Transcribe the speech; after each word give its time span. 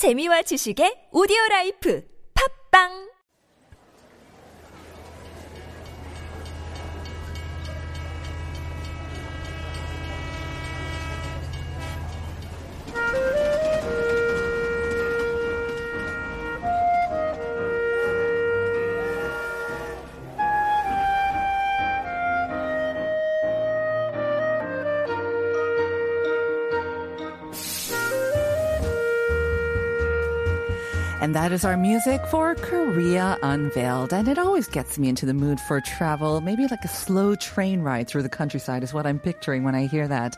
재미와 0.00 0.40
지식의 0.48 1.12
오디오 1.12 1.36
라이프. 1.50 2.00
팝빵 2.32 3.09
And 31.30 31.36
that 31.36 31.52
is 31.52 31.64
our 31.64 31.76
music 31.76 32.26
for 32.26 32.56
Korea 32.56 33.38
Unveiled. 33.44 34.12
And 34.12 34.26
it 34.26 34.36
always 34.36 34.66
gets 34.66 34.98
me 34.98 35.08
into 35.08 35.26
the 35.26 35.32
mood 35.32 35.60
for 35.60 35.80
travel. 35.80 36.40
Maybe 36.40 36.66
like 36.66 36.84
a 36.84 36.88
slow 36.88 37.36
train 37.36 37.82
ride 37.82 38.08
through 38.08 38.24
the 38.24 38.28
countryside 38.28 38.82
is 38.82 38.92
what 38.92 39.06
I'm 39.06 39.20
picturing 39.20 39.62
when 39.62 39.76
I 39.76 39.86
hear 39.86 40.08
that. 40.08 40.36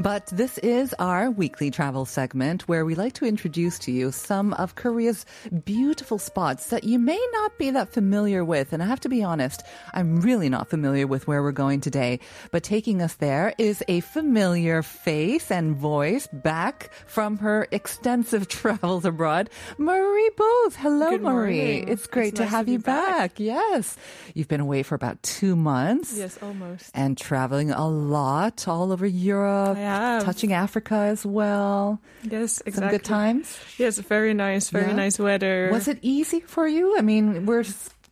But 0.00 0.26
this 0.32 0.58
is 0.58 0.96
our 0.98 1.30
weekly 1.30 1.70
travel 1.70 2.06
segment 2.06 2.66
where 2.66 2.84
we 2.84 2.96
like 2.96 3.12
to 3.12 3.24
introduce 3.24 3.78
to 3.80 3.92
you 3.92 4.10
some 4.10 4.52
of 4.54 4.74
Korea's 4.74 5.24
beautiful 5.64 6.18
spots 6.18 6.70
that 6.70 6.82
you 6.82 6.98
may 6.98 7.24
not 7.34 7.56
be 7.56 7.70
that 7.70 7.92
familiar 7.92 8.44
with. 8.44 8.72
And 8.72 8.82
I 8.82 8.86
have 8.86 8.98
to 9.02 9.08
be 9.08 9.22
honest, 9.22 9.62
I'm 9.94 10.22
really 10.22 10.48
not 10.48 10.68
familiar 10.68 11.06
with 11.06 11.28
where 11.28 11.44
we're 11.44 11.52
going 11.52 11.80
today. 11.80 12.18
But 12.50 12.64
taking 12.64 13.00
us 13.00 13.14
there 13.14 13.54
is 13.58 13.84
a 13.86 14.00
familiar 14.00 14.82
face 14.82 15.52
and 15.52 15.76
voice 15.76 16.26
back 16.32 16.90
from 17.06 17.38
her 17.38 17.68
extensive 17.70 18.48
travels 18.62 19.04
abroad, 19.04 19.48
Marie 19.78 20.30
Booth. 20.36 20.76
Hello, 20.76 21.10
Good 21.10 21.22
Marie. 21.22 21.56
morning. 21.58 21.88
It's 21.88 22.06
great 22.06 22.28
It's 22.28 22.36
to 22.38 22.42
nice 22.44 22.50
have 22.52 22.66
to 22.66 22.72
you 22.72 22.78
back. 22.78 23.16
back. 23.16 23.40
Yes. 23.40 23.96
You've 24.34 24.48
been 24.48 24.60
away 24.60 24.82
for 24.82 24.94
about 24.94 25.22
two 25.22 25.56
months. 25.56 26.16
Yes, 26.16 26.38
almost. 26.42 26.90
And 26.94 27.16
traveling 27.18 27.70
a 27.70 27.86
lot 27.88 28.66
all 28.68 28.92
over 28.92 29.06
Europe, 29.06 29.76
I 29.76 29.80
have. 29.80 30.24
touching 30.24 30.52
Africa 30.52 30.94
as 30.94 31.24
well. 31.26 32.00
Yes, 32.22 32.60
exactly. 32.66 32.72
Some 32.72 32.88
good 32.90 33.04
times. 33.04 33.58
Yes, 33.78 33.98
very 33.98 34.34
nice, 34.34 34.70
very 34.70 34.88
Yeah. 34.88 34.96
nice 34.96 35.18
weather. 35.18 35.68
Was 35.72 35.88
it 35.88 35.98
easy 36.02 36.40
for 36.40 36.66
you? 36.66 36.96
I 36.98 37.02
mean, 37.02 37.46
we're 37.46 37.64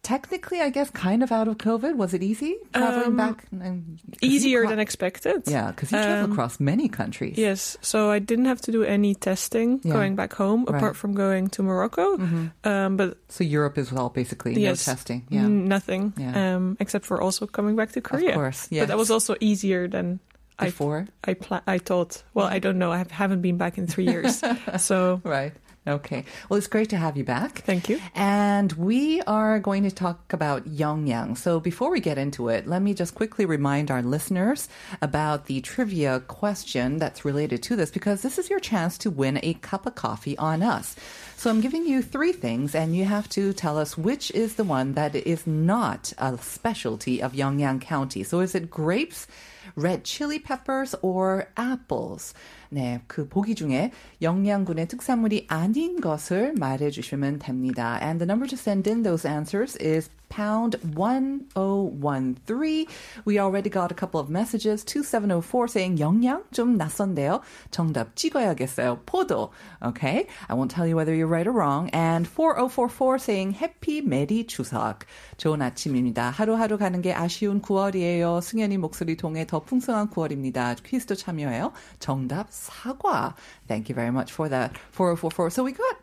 technically, 0.02 0.60
I 0.60 0.70
guess, 0.70 0.90
kind 0.90 1.22
of 1.22 1.30
out 1.32 1.48
of 1.48 1.58
COVID. 1.58 1.96
Was 1.96 2.14
it 2.14 2.22
easy 2.22 2.56
traveling 2.72 3.06
Um, 3.08 3.16
back? 3.16 3.44
And- 3.52 3.98
easier 4.22 4.62
cro- 4.62 4.70
than 4.70 4.78
expected? 4.78 5.42
Yeah, 5.46 5.70
because 5.70 5.92
you 5.92 5.98
travel 5.98 6.24
Um, 6.24 6.32
across 6.32 6.58
many 6.60 6.88
countries. 6.88 7.36
Yes, 7.36 7.76
so 7.82 8.10
I 8.10 8.18
didn't 8.18 8.46
have 8.46 8.60
to 8.62 8.72
do 8.72 8.82
any 8.82 9.14
testing 9.14 9.80
Yeah. 9.82 9.92
going 9.92 10.16
back 10.16 10.32
home, 10.32 10.60
Right. 10.60 10.68
Mm-hmm. 10.68 10.76
apart 10.76 10.96
from 10.96 11.12
going 11.14 11.48
to 11.48 11.62
Morocco. 11.62 12.16
Um, 12.64 12.96
but 12.96 13.18
So 13.28 13.44
Europe 13.44 13.76
is 13.78 13.92
well, 13.92 14.08
basically 14.08 14.54
yes, 14.60 14.86
no 14.86 14.92
testing. 14.94 15.26
Yeah. 15.28 15.46
nothing, 15.48 16.12
Yeah. 16.16 16.56
um, 16.56 16.76
except 16.80 17.04
for 17.04 17.20
also 17.20 17.46
coming 17.46 17.76
back 17.76 17.92
to 17.92 18.00
Korea. 18.00 18.30
Of 18.30 18.34
course, 18.34 18.68
But 18.70 18.88
that 18.88 18.98
was 18.98 19.10
also 19.10 19.36
easier 19.40 19.86
than 19.88 20.20
I 20.58 20.66
Before? 20.66 21.06
I 21.24 21.32
pla- 21.34 21.62
I 21.66 21.78
thought. 21.78 22.22
Well, 22.34 22.46
I 22.46 22.58
don't 22.58 22.78
know. 22.78 22.92
I 22.92 23.04
haven't 23.10 23.40
been 23.40 23.56
back 23.56 23.78
in 23.78 23.86
three 23.86 24.04
years, 24.04 24.42
so 24.76 25.20
Right. 25.24 25.52
Okay. 25.86 26.24
Well, 26.48 26.58
it's 26.58 26.66
great 26.66 26.90
to 26.90 26.98
have 26.98 27.16
you 27.16 27.24
back. 27.24 27.60
thank 27.60 27.88
you. 27.88 27.98
And 28.14 28.70
we 28.72 29.22
are 29.22 29.58
going 29.58 29.82
to 29.84 29.90
talk 29.90 30.32
about 30.32 30.68
Yeongyang. 30.68 31.38
So 31.38 31.58
before 31.58 31.90
we 31.90 32.00
get 32.00 32.18
into 32.18 32.48
it, 32.50 32.66
let 32.66 32.82
me 32.82 32.92
just 32.92 33.14
quickly 33.14 33.46
remind 33.46 33.90
our 33.90 34.02
listeners 34.02 34.68
about 35.00 35.46
the 35.46 35.62
trivia 35.62 36.20
question 36.20 36.98
that's 36.98 37.24
related 37.24 37.62
to 37.62 37.76
this 37.76 37.90
because 37.90 38.20
this 38.20 38.38
is 38.38 38.50
your 38.50 38.60
chance 38.60 38.98
to 38.98 39.10
win 39.10 39.40
a 39.42 39.54
cup 39.54 39.86
of 39.86 39.94
coffee 39.94 40.36
on 40.36 40.62
us. 40.62 40.96
So 41.36 41.48
I'm 41.48 41.62
giving 41.62 41.86
you 41.86 42.02
three 42.02 42.32
things 42.32 42.74
and 42.74 42.94
you 42.94 43.06
have 43.06 43.28
to 43.30 43.54
tell 43.54 43.78
us 43.78 43.96
which 43.96 44.30
is 44.32 44.56
the 44.56 44.64
one 44.64 44.92
that 44.94 45.14
is 45.14 45.46
not 45.46 46.12
a 46.18 46.36
specialty 46.36 47.22
of 47.22 47.32
Yeongyang 47.32 47.80
County. 47.80 48.22
So 48.22 48.40
is 48.40 48.54
it 48.54 48.70
grapes, 48.70 49.26
red 49.75 50.03
chili 50.03 50.39
peppers, 50.39 50.95
or 51.01 51.45
apples? 51.57 52.33
네, 52.69 53.01
그 53.07 53.27
보기 53.27 53.55
중에 53.55 53.91
영양군의 54.21 54.87
특산물이 54.87 55.45
아닌 55.49 56.01
것을 56.01 56.53
말해 56.53 56.89
주시면 56.89 57.39
됩니다. 57.39 57.99
And 58.01 58.19
the 58.19 58.27
number 58.29 58.47
to 58.47 58.57
send 58.57 58.89
in 58.89 59.03
those 59.03 59.27
answers 59.27 59.77
is 59.81 60.09
pound 60.29 60.75
1013. 60.95 62.87
We 63.23 63.39
already 63.39 63.69
got 63.69 63.91
a 63.91 63.95
couple 63.95 64.19
of 64.19 64.29
messages. 64.29 64.83
2704 64.83 65.67
saying 65.67 65.97
영양 65.99 66.43
좀 66.51 66.77
낯선데요. 66.77 67.41
정답 67.71 68.15
찍어야겠어요. 68.15 68.99
포도. 69.05 69.51
Okay. 69.81 70.27
I 70.49 70.55
won't 70.55 70.71
tell 70.71 70.85
you 70.85 70.95
whether 70.97 71.15
you're 71.15 71.27
right 71.27 71.47
or 71.47 71.53
wrong. 71.53 71.89
And 71.93 72.27
4044 72.27 73.17
saying 73.17 73.53
happy 73.53 74.01
메리 74.01 74.45
추석. 74.45 75.05
좋은 75.37 75.61
아침입니다. 75.61 76.31
하루하루 76.31 76.77
가는 76.77 77.01
게 77.01 77.13
아쉬운 77.13 77.61
9월이에요. 77.61 78.41
승현이 78.41 78.77
목소리 78.77 79.15
통해 79.15 79.45
더 79.47 79.61
풍성한 79.61 80.09
9월입니다. 80.09 80.75
퀴즈도 80.83 81.15
참여해요. 81.15 81.71
정답 81.99 82.47
사과. 82.49 83.35
Thank 83.67 83.89
you 83.89 83.95
very 83.95 84.11
much 84.11 84.33
for 84.33 84.49
that. 84.49 84.73
4044. 84.91 85.49
So 85.49 85.63
we 85.63 85.71
got 85.71 85.98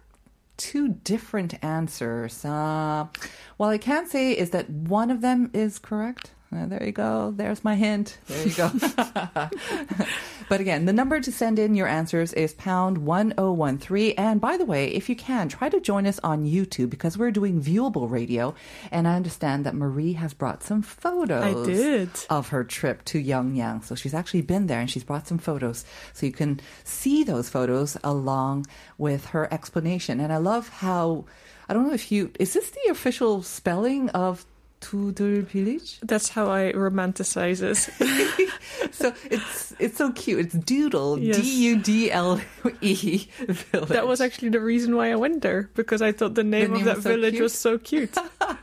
two 0.57 0.89
different 1.03 1.63
answers. 1.63 2.43
Uh, 2.43 3.07
well, 3.57 3.69
I 3.69 3.77
can 3.77 4.07
say 4.07 4.31
is 4.31 4.49
that 4.51 4.69
one 4.69 5.11
of 5.11 5.21
them 5.21 5.49
is 5.53 5.79
correct. 5.79 6.31
Uh, 6.55 6.65
there 6.65 6.83
you 6.83 6.91
go. 6.91 7.33
There's 7.35 7.63
my 7.63 7.75
hint. 7.75 8.17
There 8.27 8.47
you 8.47 8.53
go. 8.53 8.71
but 10.49 10.61
again, 10.61 10.85
the 10.85 10.93
number 10.93 11.19
to 11.19 11.31
send 11.31 11.59
in 11.59 11.75
your 11.75 11.87
answers 11.87 12.33
is 12.33 12.53
pound 12.53 12.99
1013. 12.99 14.13
And 14.17 14.39
by 14.39 14.57
the 14.57 14.65
way, 14.65 14.87
if 14.87 15.09
you 15.09 15.15
can, 15.15 15.49
try 15.49 15.69
to 15.69 15.79
join 15.79 16.05
us 16.05 16.19
on 16.23 16.45
YouTube 16.45 16.89
because 16.89 17.17
we're 17.17 17.31
doing 17.31 17.61
viewable 17.61 18.09
radio. 18.09 18.55
And 18.91 19.07
I 19.07 19.15
understand 19.15 19.65
that 19.65 19.75
Marie 19.75 20.13
has 20.13 20.33
brought 20.33 20.63
some 20.63 20.81
photos 20.81 21.43
I 21.43 21.53
did. 21.65 22.09
of 22.29 22.49
her 22.49 22.63
trip 22.63 23.03
to 23.05 23.21
Yeongyang. 23.21 23.83
So 23.83 23.95
she's 23.95 24.13
actually 24.13 24.41
been 24.41 24.67
there 24.67 24.79
and 24.79 24.89
she's 24.89 25.03
brought 25.03 25.27
some 25.27 25.37
photos. 25.37 25.85
So 26.13 26.25
you 26.25 26.31
can 26.31 26.59
see 26.83 27.23
those 27.23 27.49
photos 27.49 27.97
along 28.03 28.67
with 28.97 29.25
her 29.27 29.51
explanation. 29.53 30.19
And 30.19 30.31
I 30.31 30.37
love 30.37 30.69
how, 30.69 31.25
I 31.67 31.73
don't 31.73 31.87
know 31.87 31.93
if 31.93 32.11
you, 32.11 32.31
is 32.39 32.53
this 32.53 32.69
the 32.69 32.91
official 32.91 33.43
spelling 33.43 34.09
of 34.11 34.45
Tudor 34.79 35.41
village? 35.41 35.99
That's 36.01 36.29
how 36.29 36.49
I 36.51 36.71
romanticize 36.73 37.61
it. 37.61 37.77
so 38.93 39.13
it's 39.29 39.73
it's 39.79 39.97
so 39.97 40.11
cute. 40.11 40.39
It's 40.39 40.53
Doodle, 40.55 41.19
Yes. 41.19 41.37
D 41.41 41.69
U 41.69 41.77
D 41.79 42.11
L 42.11 42.39
E 42.81 43.27
village. 43.47 43.89
That 43.89 44.07
was 44.07 44.21
actually 44.21 44.49
the 44.49 44.59
reason 44.61 44.95
why 44.95 45.11
I 45.11 45.15
went 45.15 45.41
there 45.41 45.69
because 45.75 46.01
I 46.01 46.11
thought 46.11 46.35
the 46.35 46.43
name, 46.43 46.73
name 46.73 46.79
of 46.81 46.85
that 46.85 46.95
was 46.97 47.05
village 47.05 47.39
was 47.39 47.53
so 47.53 47.77
cute. 47.77 48.15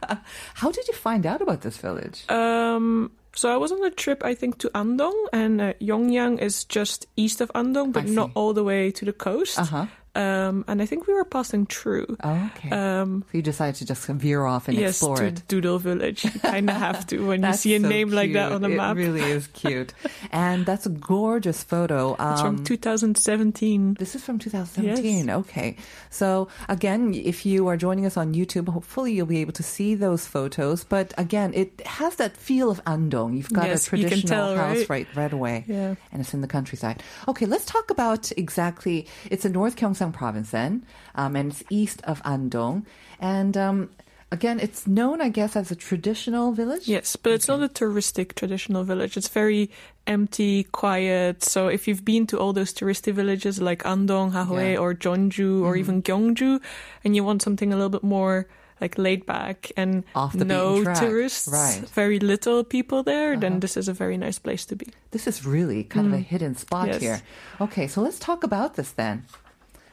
How 0.54 0.70
did 0.70 0.86
you 0.88 0.94
find 0.94 1.26
out 1.26 1.40
about 1.42 1.60
this 1.62 1.76
village? 1.76 2.24
um, 2.30 3.10
so 3.36 3.52
I 3.52 3.56
was 3.56 3.72
on 3.72 3.84
a 3.84 3.90
trip, 3.90 4.24
I 4.24 4.34
think, 4.34 4.58
to 4.58 4.70
Andong, 4.78 5.26
and 5.32 5.60
uh, 5.60 5.72
Yeongyang 5.80 6.38
is 6.40 6.64
just 6.64 7.06
east 7.16 7.40
of 7.40 7.50
Andong, 7.52 7.90
but 7.90 8.06
not 8.06 8.30
all 8.34 8.52
the 8.54 8.62
way 8.62 8.92
to 8.92 9.04
the 9.04 9.12
coast. 9.12 9.58
Uh-huh. 9.58 9.86
Um, 10.16 10.64
and 10.68 10.80
I 10.80 10.86
think 10.86 11.06
we 11.06 11.14
were 11.14 11.24
passing 11.24 11.66
through. 11.66 12.16
okay. 12.24 12.70
Um, 12.70 13.24
so 13.30 13.36
you 13.38 13.42
decided 13.42 13.74
to 13.76 13.84
just 13.86 14.06
veer 14.06 14.44
off 14.44 14.68
and 14.68 14.76
yes, 14.76 14.90
explore 14.90 15.16
to 15.16 15.24
it. 15.26 15.42
Doodle 15.48 15.78
Village. 15.78 16.24
You 16.24 16.30
kind 16.40 16.70
of 16.70 16.76
have 16.86 17.06
to 17.08 17.26
when 17.26 17.42
you 17.42 17.52
see 17.54 17.74
a 17.74 17.80
so 17.80 17.88
name 17.88 18.10
like 18.10 18.32
that 18.34 18.50
cute. 18.50 18.64
on 18.64 18.70
a 18.70 18.72
it 18.72 18.76
map. 18.76 18.96
really 18.96 19.22
is 19.22 19.46
cute. 19.54 19.92
and 20.30 20.64
that's 20.66 20.86
a 20.86 20.90
gorgeous 20.90 21.62
photo. 21.64 22.12
It's 22.18 22.40
from 22.40 22.56
Um, 22.58 22.64
2017. 22.64 23.94
This 23.98 24.14
is 24.14 24.22
from 24.24 24.38
2017. 24.38 25.30
Okay. 25.30 25.76
So 26.10 26.48
again, 26.68 27.14
if 27.14 27.44
you 27.46 27.66
are 27.68 27.76
joining 27.76 28.06
us 28.06 28.16
on 28.16 28.34
YouTube, 28.34 28.68
hopefully 28.68 29.12
you'll 29.12 29.26
be 29.26 29.38
able 29.40 29.52
to 29.54 29.62
see 29.62 29.94
those 29.94 30.26
photos. 30.26 30.84
But 30.84 31.12
again, 31.18 31.52
it 31.54 31.84
has 31.86 32.16
that 32.16 32.36
feel 32.36 32.70
of 32.70 32.80
Andong. 32.86 33.34
You've 33.36 33.52
got 33.52 33.66
Yes, 33.66 33.86
a 33.86 33.90
traditional 33.90 34.28
tell, 34.28 34.56
house 34.56 34.76
right? 34.78 34.88
right, 34.88 35.08
right 35.16 35.32
away. 35.32 35.64
Yeah. 35.66 35.94
And 36.12 36.20
it's 36.20 36.34
in 36.34 36.40
the 36.40 36.46
countryside. 36.48 37.02
Okay, 37.28 37.46
let's 37.46 37.64
talk 37.64 37.90
about 37.90 38.30
exactly, 38.36 39.06
it's 39.30 39.44
a 39.44 39.48
North 39.48 39.76
Gyeongsang 39.76 40.03
province 40.12 40.50
then, 40.50 40.84
um, 41.14 41.36
and 41.36 41.52
it's 41.52 41.62
east 41.70 42.02
of 42.04 42.20
Andong. 42.24 42.84
And, 43.20 43.56
um, 43.56 43.90
Again, 44.32 44.58
it's 44.58 44.84
known, 44.88 45.20
I 45.20 45.28
guess, 45.28 45.54
as 45.54 45.70
a 45.70 45.76
traditional 45.76 46.50
village. 46.50 46.88
Yes, 46.88 47.14
but 47.14 47.30
it's 47.30 47.46
not 47.46 47.62
a 47.62 47.68
touristic 47.68 48.34
traditional 48.34 48.82
village. 48.82 49.16
It's 49.16 49.28
very 49.28 49.70
empty, 50.08 50.64
quiet. 50.64 51.44
So 51.44 51.68
if 51.68 51.86
you've 51.86 52.04
been 52.04 52.26
to 52.28 52.38
all 52.40 52.52
those 52.52 52.74
touristy 52.74 53.12
villages 53.12 53.60
like 53.60 53.86
Andong, 53.86 54.32
Hahoe, 54.32 54.72
Yeah. 54.72 54.78
or 54.80 54.92
Jeonju, 54.92 55.62
or 55.62 55.76
even 55.76 56.02
Gyeongju, 56.02 56.58
and 57.04 57.14
you 57.14 57.22
want 57.22 57.42
something 57.42 57.72
a 57.72 57.76
little 57.76 57.90
bit 57.90 58.02
more 58.02 58.48
like 58.80 58.98
laid 58.98 59.24
back 59.24 59.70
and 59.76 60.02
Off 60.16 60.32
the 60.36 60.44
no 60.44 60.82
tourists, 60.82 61.46
Right. 61.46 61.88
very 61.94 62.18
little 62.18 62.64
people 62.64 63.04
there, 63.04 63.36
then 63.38 63.60
this 63.60 63.76
is 63.76 63.86
a 63.86 63.92
very 63.94 64.16
nice 64.16 64.40
place 64.40 64.66
to 64.66 64.74
be. 64.74 64.86
This 65.12 65.28
is 65.28 65.46
really 65.46 65.84
kind 65.84 66.08
of 66.08 66.12
a 66.12 66.18
hidden 66.18 66.56
spot 66.56 66.88
Yes. 66.88 67.00
here. 67.00 67.22
Okay, 67.60 67.86
so 67.86 68.02
let's 68.02 68.18
talk 68.18 68.42
about 68.42 68.74
this 68.74 68.90
then. 68.90 69.26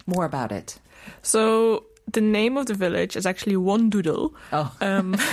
More 0.07 0.25
about 0.25 0.51
it. 0.51 0.79
So 1.21 1.85
the 2.11 2.21
name 2.21 2.57
of 2.57 2.65
the 2.65 2.73
village 2.73 3.15
is 3.15 3.25
actually 3.25 3.55
One 3.57 3.89
Doodle, 3.89 4.33
Oh, 4.51 4.71
um, 4.81 5.15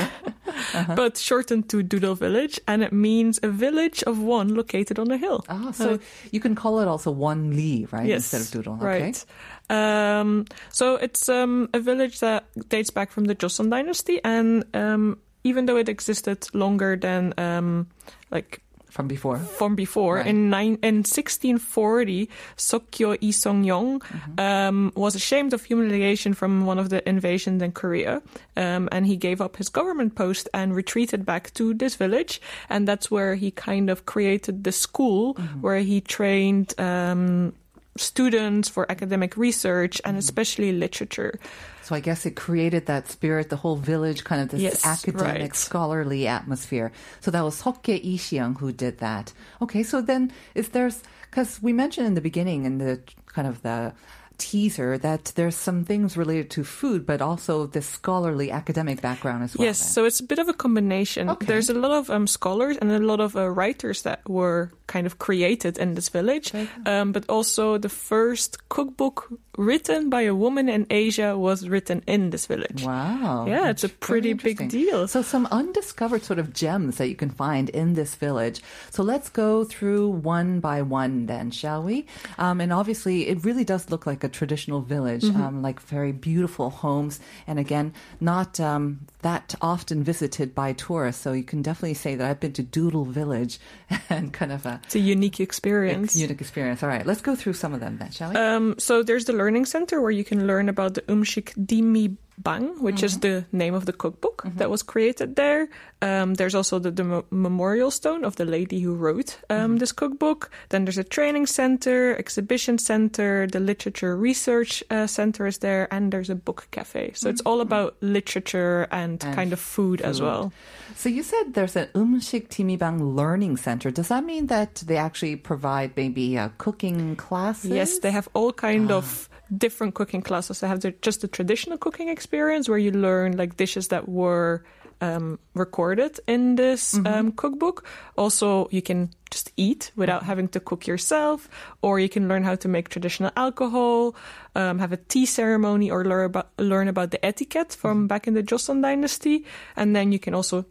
Uh-huh. 0.75 0.95
but 0.97 1.17
shortened 1.17 1.69
to 1.71 1.83
Doodle 1.83 2.15
Village, 2.15 2.59
and 2.67 2.83
it 2.83 2.93
means 2.93 3.39
a 3.43 3.49
village 3.49 4.03
of 4.05 4.19
one 4.19 4.55
located 4.55 4.99
on 4.99 5.11
a 5.11 5.17
hill. 5.17 5.45
ah, 5.49 5.71
so 5.73 5.99
you 6.33 6.41
can 6.41 6.55
call 6.55 6.81
it 6.81 6.89
also 6.89 7.11
one 7.11 7.55
li, 7.57 7.87
right? 7.93 8.07
Yes, 8.07 8.33
Instead 8.33 8.41
of 8.41 8.51
doodle. 8.51 8.75
Okay. 8.75 9.03
right. 9.03 9.25
Um, 9.71 10.45
so 10.71 10.97
it's 10.97 11.29
um, 11.29 11.69
a 11.75 11.81
village 11.81 12.21
that 12.21 12.45
dates 12.69 12.91
back 12.91 13.11
from 13.13 13.25
the 13.25 13.35
Joseon 13.35 13.71
dynasty, 13.71 14.21
and 14.25 14.65
um, 14.75 15.19
even 15.45 15.67
though 15.67 15.77
it 15.77 15.89
existed 15.89 16.49
longer 16.55 16.97
than 16.97 17.35
um, 17.39 17.89
like 18.31 18.61
From 18.91 19.07
before. 19.09 19.39
from 19.39 19.75
before. 19.77 20.17
Right. 20.17 20.27
In 20.27 20.51
nine 20.51 20.79
in 20.83 21.05
1640, 21.05 22.29
Sokyo 22.57 23.15
Isongyong 23.17 24.01
Mm-hmm. 24.03 24.41
um, 24.41 24.93
was 24.97 25.15
ashamed 25.15 25.53
of 25.53 25.65
humiliation 25.65 26.35
from 26.35 26.65
one 26.67 26.79
of 26.79 26.89
the 26.91 27.07
invasions 27.09 27.63
in 27.63 27.73
Korea, 27.73 28.23
um, 28.57 28.89
and 28.93 29.07
he 29.07 29.17
gave 29.17 29.41
up 29.41 29.57
his 29.57 29.69
government 29.69 30.15
post 30.15 30.49
and 30.55 30.75
retreated 30.75 31.25
back 31.25 31.53
to 31.55 31.75
this 31.75 31.95
village, 31.97 32.41
and 32.69 32.87
that's 32.89 33.11
where 33.11 33.35
he 33.35 33.51
kind 33.51 33.91
of 33.91 34.07
created 34.07 34.65
the 34.65 34.73
school 34.73 35.35
Mm-hmm. 35.35 35.61
where 35.61 35.81
he 35.81 36.01
trained. 36.01 36.75
Um, 36.79 37.53
students 38.01 38.69
for 38.69 38.91
academic 38.91 39.37
research 39.37 40.01
and 40.05 40.15
Mm-hmm. 40.15 40.19
especially 40.27 40.73
literature 40.73 41.39
So 41.83 41.95
I 41.97 42.01
guess 42.01 42.27
it 42.27 42.37
created 42.37 42.85
that 42.87 43.09
spirit, 43.09 43.49
the 43.49 43.57
whole 43.57 43.77
village, 43.77 44.23
kind 44.25 44.43
of 44.43 44.49
this 44.53 44.61
Yes, 44.61 44.85
academic, 44.85 45.41
right. 45.41 45.57
scholarly 45.57 46.27
atmosphere. 46.29 46.93
So 47.21 47.31
that 47.31 47.41
was 47.43 47.63
Seokye 47.63 48.05
Ishiang 48.05 48.59
who 48.61 48.73
did 48.73 48.99
that. 48.99 49.33
Okay, 49.65 49.83
so 49.83 50.03
then 50.05 50.31
is 50.55 50.69
there's 50.71 51.01
because 51.31 51.63
we 51.63 51.73
mentioned 51.73 52.07
in 52.07 52.15
the 52.15 52.21
beginning 52.21 52.65
in 52.69 52.77
the 52.79 53.01
kind 53.33 53.49
of 53.49 53.63
the 53.63 53.93
teaser 54.39 54.97
that 54.99 55.33
there's 55.35 55.57
some 55.57 55.85
things 55.85 56.17
related 56.17 56.51
to 56.51 56.65
food, 56.65 57.05
but 57.05 57.21
also 57.21 57.67
this 57.67 57.87
scholarly 57.87 58.51
academic 58.51 59.01
background 59.03 59.45
as 59.45 59.57
well. 59.57 59.67
Yes, 59.67 59.81
then. 59.81 59.89
so 59.89 60.05
it's 60.05 60.21
a 60.21 60.25
bit 60.25 60.39
of 60.39 60.49
a 60.49 60.55
combination. 60.55 61.29
Okay. 61.29 61.47
There's 61.47 61.69
a 61.69 61.75
lot 61.75 61.91
of 61.91 62.09
um, 62.11 62.27
scholars 62.27 62.77
and 62.79 62.91
a 62.91 62.99
lot 62.99 63.21
of 63.21 63.37
uh, 63.37 63.49
writers 63.51 64.03
that 64.03 64.27
were 64.29 64.73
kind 64.87 65.07
of 65.07 65.19
created 65.19 65.77
in 65.77 65.95
this 65.95 66.09
village, 66.09 66.53
um, 66.87 67.13
but 67.13 67.29
also 67.29 67.77
the 67.79 67.89
first 67.91 68.69
cookbook 68.69 69.29
written 69.59 70.09
by 70.09 70.23
a 70.23 70.35
woman 70.35 70.69
in 70.69 70.87
Asia 70.89 71.37
was 71.37 71.69
written 71.69 72.03
in 72.07 72.31
this 72.31 72.47
village. 72.47 72.85
Wow. 72.85 73.45
Yeah, 73.47 73.69
it's 73.69 73.85
a 73.85 73.89
pretty 73.89 74.33
big 74.33 74.71
deal. 74.71 75.09
So 75.09 75.21
some 75.21 75.47
undiscovered 75.51 76.23
sort 76.23 76.39
of 76.39 76.55
gems 76.55 76.97
that 76.97 77.09
you 77.09 77.17
can 77.17 77.31
find 77.31 77.69
in 77.71 77.95
this 77.95 78.15
village. 78.15 78.63
So 78.91 79.03
let's 79.03 79.29
go 79.29 79.65
through 79.65 80.09
one 80.09 80.61
by 80.61 80.83
one 80.83 81.27
then, 81.27 81.51
shall 81.51 81.83
we? 81.83 82.07
Um, 82.39 82.61
and 82.61 82.73
obviously, 82.73 83.29
it 83.29 83.45
really 83.45 83.65
does 83.65 83.91
look 83.91 84.07
like 84.07 84.23
a 84.23 84.28
traditional 84.29 84.81
village, 84.81 85.23
Mm-hmm. 85.23 85.43
um, 85.43 85.63
like 85.63 85.81
very 85.81 86.13
beautiful 86.13 86.71
homes. 86.71 87.21
And 87.47 87.59
again, 87.59 87.93
not 88.21 88.59
um, 88.61 89.01
that 89.23 89.55
often 89.61 90.03
visited 90.05 90.55
by 90.55 90.73
tourists. 90.75 91.23
So 91.23 91.33
you 91.33 91.43
can 91.45 91.63
definitely 91.63 91.95
say 91.95 92.15
that 92.15 92.29
I've 92.29 92.41
been 92.41 92.53
to 92.55 92.63
Doodle 92.63 93.05
Village 93.05 93.59
and 94.11 94.33
kind 94.33 94.53
of 94.53 94.65
a 94.67 94.81
It's 94.85 94.95
a 94.95 95.01
unique 95.01 95.41
experience. 95.41 96.15
unique 96.17 96.41
experience. 96.41 96.83
All 96.83 96.89
right, 96.89 97.05
let's 97.07 97.21
go 97.23 97.35
through 97.35 97.55
some 97.55 97.75
of 97.75 97.81
them 97.81 97.99
then, 97.99 98.11
shall 98.11 98.31
we? 98.31 98.37
Um, 98.37 98.75
so 98.79 99.03
there's 99.03 99.25
the 99.25 99.33
learning 99.33 99.67
center 99.67 100.01
where 100.01 100.11
you 100.11 100.25
can 100.25 100.47
learn 100.47 100.69
about 100.69 100.95
the 100.95 101.03
Umshik 101.03 101.55
Dimi 101.57 102.17
Bang, 102.41 102.81
which 102.83 103.03
is 103.03 103.19
the 103.19 103.45
name 103.53 103.75
of 103.75 103.85
the 103.87 103.93
cookbook 103.93 104.43
that 104.57 104.71
was 104.71 104.83
created 104.83 105.35
there. 105.37 105.69
Um, 106.01 106.35
there's 106.35 106.55
also 106.55 106.79
the, 106.79 106.91
the 106.93 107.03
mo- 107.05 107.25
memorial 107.31 107.91
stone 107.91 108.25
of 108.25 108.37
the 108.37 108.45
lady 108.45 108.81
who 108.81 108.95
wrote 108.95 109.39
um, 109.51 109.79
this 109.79 109.91
cookbook. 109.93 110.51
Then 110.69 110.85
there's 110.85 110.99
a 110.99 111.05
training 111.05 111.47
center, 111.47 112.17
exhibition 112.17 112.79
center, 112.79 113.47
the 113.49 113.59
literature 113.61 114.17
research 114.17 114.85
uh, 114.91 115.07
center 115.09 115.47
is 115.47 115.59
there, 115.59 115.93
and 115.93 116.13
there's 116.13 116.31
a 116.31 116.37
book 116.37 116.69
cafe. 116.71 117.11
So 117.15 117.29
it's 117.29 117.41
all 117.43 117.61
about 117.61 117.97
literature 118.01 118.87
and, 118.93 119.23
And 119.25 119.35
kind 119.35 119.53
of 119.53 119.59
food, 119.61 120.01
as 120.01 120.21
well. 120.23 120.53
So 120.95 121.09
you 121.09 121.23
said 121.23 121.55
there's 121.55 121.75
an 121.77 121.89
Umshik 121.95 122.49
Timibang 122.49 123.17
Learning 123.17 123.57
Center. 123.57 123.91
Does 123.91 124.09
that 124.09 124.25
mean 124.25 124.47
that 124.47 124.77
they 124.87 124.97
actually 124.97 125.37
provide 125.37 125.97
maybe 125.97 126.39
uh, 126.39 126.51
cooking 126.59 127.17
classes? 127.17 127.71
Yes, 127.71 127.99
they 127.99 128.11
have 128.13 128.29
all 128.35 128.53
kind 128.53 128.91
Ah. 128.93 128.97
of 128.99 129.29
different 129.57 129.95
cooking 129.95 130.23
classes. 130.23 130.61
They 130.61 130.69
have 130.69 130.81
the, 130.81 130.93
just 131.03 131.21
the 131.21 131.29
traditional 131.29 131.79
cooking 131.79 132.09
experience 132.09 132.69
where 132.69 132.79
you 132.79 132.91
learn 132.91 133.37
like 133.37 133.57
dishes 133.57 133.89
that 133.89 134.09
were 134.09 134.65
um, 135.01 135.39
recorded 135.55 136.19
in 136.27 136.57
this 136.57 136.95
Mm-hmm. 136.95 137.07
um, 137.07 137.33
cookbook. 137.33 137.85
Also, 138.17 138.69
you 138.71 138.83
can 138.83 139.11
just 139.31 139.53
eat 139.57 139.93
without 139.97 140.21
Mm-hmm. 140.23 140.27
having 140.29 140.49
to 140.49 140.61
cook 140.61 140.87
yourself, 140.87 141.49
or 141.83 142.01
you 142.01 142.09
can 142.09 142.27
learn 142.29 142.43
how 142.43 142.57
to 142.57 142.69
make 142.69 142.89
traditional 142.89 143.31
alcohol, 143.37 144.15
um, 144.57 144.79
have 144.81 144.93
a 144.93 144.97
tea 144.97 145.27
ceremony, 145.27 145.91
or 145.91 146.05
learn 146.05 146.27
about 146.27 146.49
learn 146.59 146.89
about 146.89 147.11
the 147.11 147.25
etiquette 147.25 147.73
from 147.75 147.99
Mm-hmm. 147.99 148.07
back 148.09 148.27
in 148.27 148.35
the 148.35 148.43
Joseon 148.43 148.83
dynasty, 148.83 149.45
and 149.77 149.95
then 149.95 150.11
you 150.13 150.19
can 150.19 150.35
also 150.35 150.65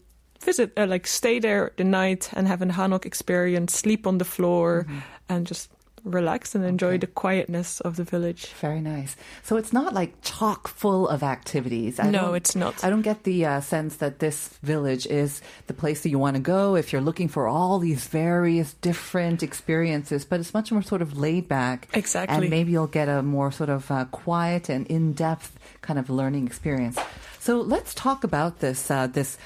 visit, 0.43 0.71
uh, 0.77 0.85
like 0.85 1.07
stay 1.07 1.39
there 1.39 1.71
the 1.77 1.83
night 1.83 2.29
and 2.33 2.47
have 2.47 2.61
a 2.61 2.65
Hanok 2.65 3.05
experience, 3.05 3.73
sleep 3.77 4.05
on 4.05 4.17
the 4.17 4.25
floor, 4.25 4.85
and 5.29 5.47
just 5.47 5.71
relax 6.11 6.55
and 6.55 6.63
enjoy 6.65 6.87
Okay. 6.87 6.97
the 6.97 7.07
quietness 7.07 7.79
of 7.81 7.95
the 7.95 8.03
village. 8.03 8.47
Very 8.61 8.81
nice. 8.81 9.15
So 9.43 9.57
it's 9.57 9.71
not 9.73 9.93
like 9.93 10.13
chock 10.21 10.67
full 10.67 11.07
of 11.07 11.23
activities. 11.23 11.99
I 11.99 12.09
No, 12.09 12.33
it's 12.33 12.55
not. 12.55 12.83
I 12.83 12.89
don't 12.89 13.01
get 13.03 13.23
the 13.23 13.45
uh, 13.45 13.61
sense 13.61 13.97
that 13.97 14.19
this 14.19 14.49
village 14.63 15.05
is 15.07 15.41
the 15.67 15.73
place 15.73 16.01
that 16.03 16.09
you 16.09 16.19
want 16.19 16.35
to 16.35 16.41
go 16.41 16.75
if 16.75 16.91
you're 16.91 17.01
looking 17.01 17.27
for 17.27 17.47
all 17.47 17.79
these 17.79 18.07
various 18.07 18.73
different 18.81 19.43
experiences, 19.43 20.25
but 20.25 20.39
it's 20.39 20.53
much 20.53 20.71
more 20.71 20.81
sort 20.81 21.01
of 21.01 21.17
laid 21.17 21.47
back. 21.47 21.87
Exactly. 21.93 22.35
And 22.35 22.49
maybe 22.49 22.71
you'll 22.71 22.87
get 22.87 23.09
a 23.09 23.21
more 23.21 23.51
sort 23.51 23.69
of 23.69 23.89
uh, 23.91 24.05
quiet 24.05 24.69
and 24.69 24.87
in 24.87 25.13
depth 25.13 25.57
kind 25.81 25.99
of 25.99 26.09
learning 26.09 26.47
experience. 26.47 26.97
So 27.39 27.61
let's 27.61 27.93
talk 27.93 28.23
about 28.23 28.59
this 28.59 28.91
uh, 28.91 29.07
this 29.07 29.37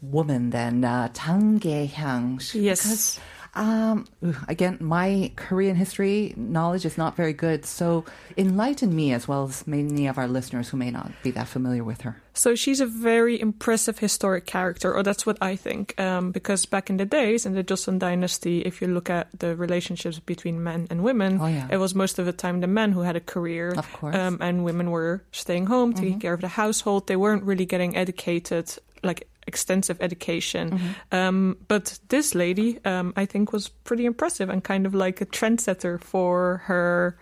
woman 0.00 0.50
then, 0.50 0.84
uh, 0.84 1.08
Jang 1.12 1.58
Gye-hyang. 1.58 2.38
Yes. 2.54 2.82
Because 2.82 3.20
um, 3.54 4.06
again, 4.46 4.78
my 4.80 5.32
Korean 5.36 5.76
history 5.76 6.34
knowledge 6.36 6.84
is 6.84 6.96
not 6.98 7.16
very 7.16 7.32
good, 7.32 7.64
so 7.64 8.04
enlighten 8.36 8.94
me 8.94 9.12
as 9.12 9.26
well 9.26 9.44
as 9.44 9.66
many 9.66 10.06
of 10.06 10.18
our 10.18 10.28
listeners 10.28 10.68
who 10.68 10.76
may 10.76 10.90
not 10.90 11.10
be 11.22 11.30
that 11.32 11.48
familiar 11.48 11.82
with 11.82 12.02
her. 12.02 12.20
So 12.34 12.54
she's 12.54 12.80
a 12.80 12.86
very 12.86 13.40
impressive 13.40 13.98
historic 13.98 14.46
character, 14.46 14.94
or 14.94 15.02
that's 15.02 15.26
what 15.26 15.38
I 15.40 15.56
think. 15.56 15.98
Um, 16.00 16.30
because 16.30 16.66
back 16.66 16.88
in 16.88 16.96
the 16.98 17.04
days, 17.06 17.44
in 17.46 17.54
the 17.54 17.64
Joseon 17.64 17.98
dynasty, 17.98 18.60
if 18.60 18.80
you 18.80 18.86
look 18.86 19.10
at 19.10 19.26
the 19.36 19.56
relationships 19.56 20.20
between 20.20 20.62
men 20.62 20.86
and 20.88 21.02
women, 21.02 21.38
Oh, 21.40 21.46
yeah. 21.46 21.66
it 21.70 21.78
was 21.78 21.94
most 21.96 22.18
of 22.20 22.26
the 22.26 22.32
time 22.32 22.60
the 22.60 22.68
men 22.68 22.92
who 22.92 23.00
had 23.00 23.16
a 23.16 23.20
career. 23.20 23.74
Of 23.76 23.92
course. 23.92 24.14
Mm-hmm. 24.14 24.26
Um, 24.34 24.38
and 24.40 24.64
women 24.64 24.90
were 24.92 25.24
staying 25.32 25.66
home, 25.66 25.94
taking 25.94 26.20
care 26.20 26.32
of 26.32 26.40
the 26.40 26.48
household. 26.48 27.08
They 27.08 27.16
weren't 27.16 27.42
really 27.42 27.66
getting 27.66 27.96
educated, 27.96 28.70
like 29.02 29.26
extensive 29.48 29.96
education. 30.00 30.70
Mm-hmm. 30.70 31.14
Um, 31.16 31.56
but 31.66 31.98
this 32.08 32.34
lady, 32.34 32.78
um, 32.84 33.12
I 33.16 33.26
think, 33.26 33.52
was 33.52 33.68
pretty 33.88 34.04
impressive 34.06 34.48
and 34.52 34.62
kind 34.62 34.86
of 34.86 34.94
like 34.94 35.20
a 35.20 35.26
trendsetter 35.26 35.98
for 36.00 36.62
her 36.66 37.16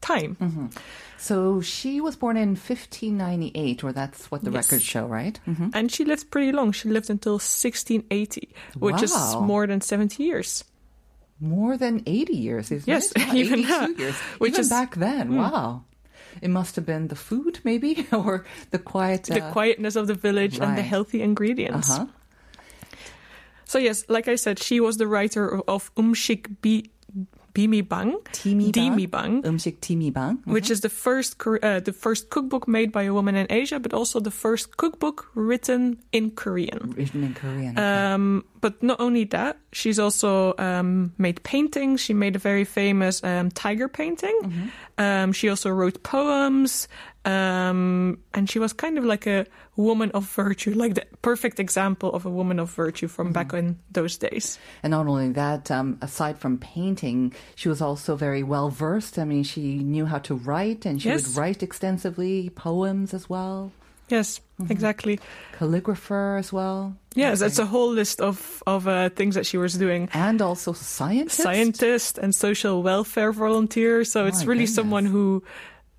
time. 0.00 0.36
Mm-hmm. 0.40 0.66
So 1.18 1.60
she 1.60 2.00
was 2.00 2.14
born 2.16 2.36
in 2.36 2.50
1598, 2.56 3.84
or 3.84 3.92
that's 3.92 4.30
what 4.30 4.42
the 4.44 4.50
Yes. 4.50 4.66
records 4.66 4.84
show, 4.84 5.06
right? 5.06 5.38
hmm 5.44 5.68
And 5.72 5.90
she 5.90 6.04
lived 6.04 6.30
pretty 6.30 6.52
long. 6.52 6.72
She 6.72 6.88
lived 6.88 7.08
until 7.10 7.38
1680, 7.40 8.48
which 8.78 9.02
is 9.02 9.14
more 9.40 9.66
than 9.66 9.80
70 9.80 10.22
years. 10.22 10.64
More 11.40 11.76
than 11.76 12.02
80 12.06 12.32
years, 12.34 12.70
isn't 12.70 12.88
Yes, 12.88 13.12
it? 13.12 13.18
Wow, 13.28 13.34
even 13.42 13.62
that, 13.62 13.98
years. 13.98 14.14
which 14.38 14.52
even 14.52 14.60
is- 14.60 14.70
back 14.70 14.94
then, 14.96 15.34
wow. 15.36 15.84
It 16.42 16.50
must 16.50 16.76
have 16.76 16.86
been 16.86 17.08
the 17.08 17.16
food, 17.16 17.60
maybe, 17.64 18.06
or 18.12 18.44
the 18.70 18.78
quiet. 18.78 19.24
the 19.24 19.42
uh, 19.42 19.52
quietness 19.52 19.96
of 19.96 20.06
the 20.06 20.14
village 20.14 20.58
and 20.58 20.76
the 20.76 20.82
healthy 20.82 21.22
ingredients. 21.22 21.90
Uh-huh. 21.90 22.06
So 23.64 23.78
yes, 23.78 24.04
like 24.08 24.28
I 24.28 24.36
said, 24.36 24.58
she 24.58 24.80
was 24.80 24.96
the 24.96 25.08
writer 25.08 25.60
of, 25.68 25.92
Umshik 25.96 26.62
Bi, 26.62 26.84
Bimibang, 27.52 28.22
Timibang. 28.32 29.42
음식 29.44 29.80
timibang. 29.80 30.44
which 30.46 30.70
is 30.70 30.82
the 30.82 30.90
first 30.90 31.40
uh, 31.46 31.80
the 31.80 31.92
first 31.92 32.28
cookbook 32.28 32.68
made 32.68 32.92
by 32.92 33.04
a 33.04 33.14
woman 33.14 33.34
in 33.34 33.46
Asia, 33.48 33.80
but 33.80 33.94
also 33.94 34.20
the 34.20 34.30
first 34.30 34.76
cookbook 34.76 35.30
written 35.34 35.96
in 36.12 36.30
Korean. 36.32 36.92
Written 36.94 37.24
in 37.24 37.32
Korean. 37.34 37.72
okay. 37.72 38.12
Um, 38.12 38.44
but 38.60 38.82
not 38.82 39.00
only 39.00 39.24
that, 39.24 39.58
she's 39.72 39.98
also 39.98 40.54
um, 40.58 41.12
made 41.18 41.42
paintings. 41.42 42.00
She 42.00 42.14
made 42.14 42.36
a 42.36 42.38
very 42.38 42.64
famous 42.64 43.22
um, 43.24 43.50
tiger 43.50 43.88
painting. 43.88 44.70
Um, 44.98 45.32
she 45.32 45.48
also 45.48 45.70
wrote 45.70 46.02
poems. 46.02 46.88
Um, 47.24 48.18
and 48.34 48.48
she 48.48 48.60
was 48.60 48.72
kind 48.72 48.98
of 48.98 49.04
like 49.04 49.26
a 49.26 49.46
woman 49.74 50.12
of 50.12 50.24
virtue, 50.30 50.74
like 50.74 50.94
the 50.94 51.04
perfect 51.22 51.58
example 51.58 52.12
of 52.12 52.24
a 52.24 52.30
woman 52.30 52.60
of 52.60 52.70
virtue 52.70 53.08
from 53.08 53.32
back 53.32 53.52
in 53.52 53.78
those 53.90 54.16
days. 54.16 54.58
And 54.84 54.92
not 54.92 55.08
only 55.08 55.32
that, 55.32 55.68
um, 55.70 55.98
aside 56.00 56.38
from 56.38 56.58
painting, 56.58 57.34
she 57.56 57.68
was 57.68 57.82
also 57.82 58.14
very 58.14 58.44
well 58.44 58.70
versed. 58.70 59.18
I 59.18 59.24
mean, 59.24 59.42
she 59.42 59.78
knew 59.78 60.06
how 60.06 60.18
to 60.20 60.36
write, 60.36 60.86
and 60.86 61.02
she 61.02 61.08
Yes. 61.08 61.26
would 61.26 61.36
write 61.36 61.62
extensively 61.64 62.50
poems 62.50 63.12
as 63.12 63.28
well, 63.28 63.72
Yes, 64.08 64.40
exactly. 64.68 65.18
calligrapher 65.58 66.38
as 66.38 66.52
well. 66.52 66.96
Yes, 67.14 67.40
it's 67.40 67.58
a 67.58 67.66
whole 67.66 67.90
list 67.90 68.20
of 68.20 68.62
of 68.66 68.86
uh, 68.86 69.08
things 69.10 69.34
that 69.34 69.46
she 69.46 69.58
was 69.58 69.74
doing. 69.74 70.08
and 70.12 70.40
also 70.42 70.72
scientist. 70.72 71.42
Scientist 71.42 72.18
and 72.18 72.34
social 72.34 72.82
welfare 72.82 73.32
volunteer. 73.32 74.04
So 74.04 74.26
it's 74.26 74.44
really 74.44 74.66
goodness. 74.66 74.74
someone 74.74 75.06
who 75.06 75.42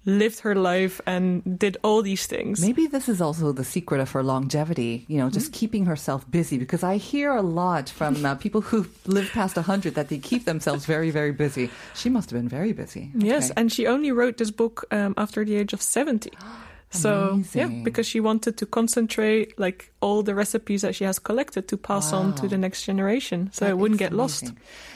lived 0.05 0.39
her 0.39 0.55
life 0.55 1.01
and 1.05 1.59
did 1.59 1.75
all 1.83 2.01
these 2.01 2.27
things. 2.27 2.61
Maybe 2.61 2.87
this 2.87 3.09
is 3.09 3.19
also 3.19 3.51
the 3.51 3.65
secret 3.65 3.99
of 3.99 4.11
her 4.11 4.23
longevity, 4.23 5.05
you 5.09 5.17
know, 5.17 5.29
just 5.29 5.51
keeping 5.51 5.85
herself 5.85 6.23
busy. 6.31 6.57
Because 6.57 6.81
I 6.81 6.95
hear 6.95 7.33
a 7.33 7.41
lot 7.41 7.89
from 7.89 8.25
uh, 8.25 8.35
people 8.45 8.61
who 8.61 8.87
live 9.05 9.29
past 9.33 9.57
100 9.57 9.95
that 9.95 10.07
they 10.07 10.17
keep 10.17 10.45
themselves 10.45 10.85
very, 10.85 11.11
very 11.11 11.33
busy. 11.33 11.69
She 11.93 12.09
must 12.09 12.29
have 12.29 12.39
been 12.39 12.47
very 12.47 12.71
busy. 12.71 13.11
Yes, 13.15 13.51
and 13.57 13.69
she 13.69 13.85
only 13.85 14.13
wrote 14.13 14.37
this 14.37 14.51
book 14.51 14.85
um, 14.91 15.13
after 15.17 15.43
the 15.43 15.57
age 15.57 15.73
of 15.73 15.81
70. 15.81 16.31
So 16.89 17.43
yeah, 17.53 17.67
because 17.83 18.07
she 18.07 18.19
wanted 18.21 18.57
to 18.57 18.65
concentrate 18.65 19.59
like 19.59 19.91
all 19.99 20.23
the 20.23 20.33
recipes 20.33 20.81
that 20.83 20.95
she 20.95 21.03
has 21.03 21.19
collected 21.19 21.67
to 21.67 21.77
pass 21.77 22.13
on 22.13 22.33
to 22.35 22.47
the 22.47 22.57
next 22.57 22.85
generation, 22.85 23.49
so 23.51 23.65
That 23.65 23.71
it 23.71 23.77
wouldn't 23.77 23.99
get 23.99 24.13
lost. 24.13 24.53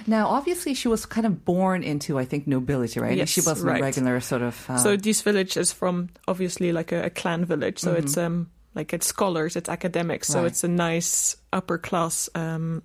Now, 0.08 0.28
obviously, 0.28 0.74
she 0.74 0.88
was 0.88 1.06
kind 1.06 1.28
of 1.28 1.44
born 1.44 1.84
into, 1.84 2.18
I 2.18 2.24
think, 2.26 2.48
nobility, 2.48 3.00
right? 3.02 3.18
Yes, 3.18 3.30
she 3.30 3.42
wasn't 3.42 3.68
right. 3.68 3.80
a 3.82 3.84
regular 3.84 4.20
sort 4.22 4.42
of. 4.42 4.70
Uh, 4.70 4.78
So 4.78 4.96
this 4.96 5.22
village 5.22 5.58
is 5.58 5.74
from 5.74 6.10
obviously 6.28 6.72
like 6.72 6.92
a, 6.94 7.04
a 7.06 7.10
clan 7.10 7.44
village, 7.46 7.80
so 7.80 7.94
it's 7.94 8.18
um 8.18 8.48
like 8.74 8.94
it's 8.94 9.08
scholars, 9.08 9.56
it's 9.58 9.68
academics, 9.70 10.28
so 10.30 10.36
Mm-hmm. 10.36 10.44
Right. 10.44 10.52
it's 10.52 10.64
a 10.64 10.68
nice 10.70 11.36
upper 11.52 11.78
class 11.78 12.30
um 12.36 12.84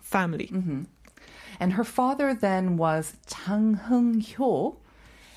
family. 0.00 0.48
Mm-hmm. 0.52 0.82
and 1.60 1.72
her 1.72 1.84
father 1.84 2.34
then 2.34 2.76
was 2.76 3.16
Chang 3.26 3.74
Hung 3.74 4.20
Hyo. 4.20 4.76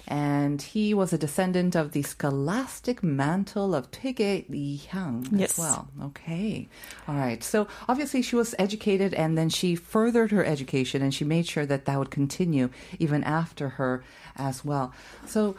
And 0.10 0.62
he 0.62 0.94
was 0.94 1.12
a 1.12 1.18
descendant 1.18 1.76
of 1.76 1.92
the 1.92 2.02
scholastic 2.02 3.04
mantle 3.04 3.76
of 3.76 3.92
Toegye 3.92 4.46
Yi 4.50 4.78
Hwang 4.92 5.28
as 5.34 5.40
Yes. 5.40 5.58
well. 5.58 5.90
Okay. 6.02 6.70
All 7.10 7.16
right. 7.16 7.44
So 7.44 7.68
obviously 7.90 8.22
she 8.22 8.38
was 8.38 8.56
educated 8.58 9.14
and 9.14 9.38
then 9.38 9.50
she 9.50 9.76
furthered 9.76 10.32
her 10.32 10.46
education 10.46 11.02
and 11.02 11.14
she 11.14 11.26
made 11.26 11.46
sure 11.46 11.66
that 11.66 11.84
that 11.86 12.00
would 12.00 12.10
continue 12.10 12.70
even 13.00 13.22
after 13.26 13.70
her 13.70 14.02
as 14.38 14.64
well. 14.64 14.94
So 15.26 15.56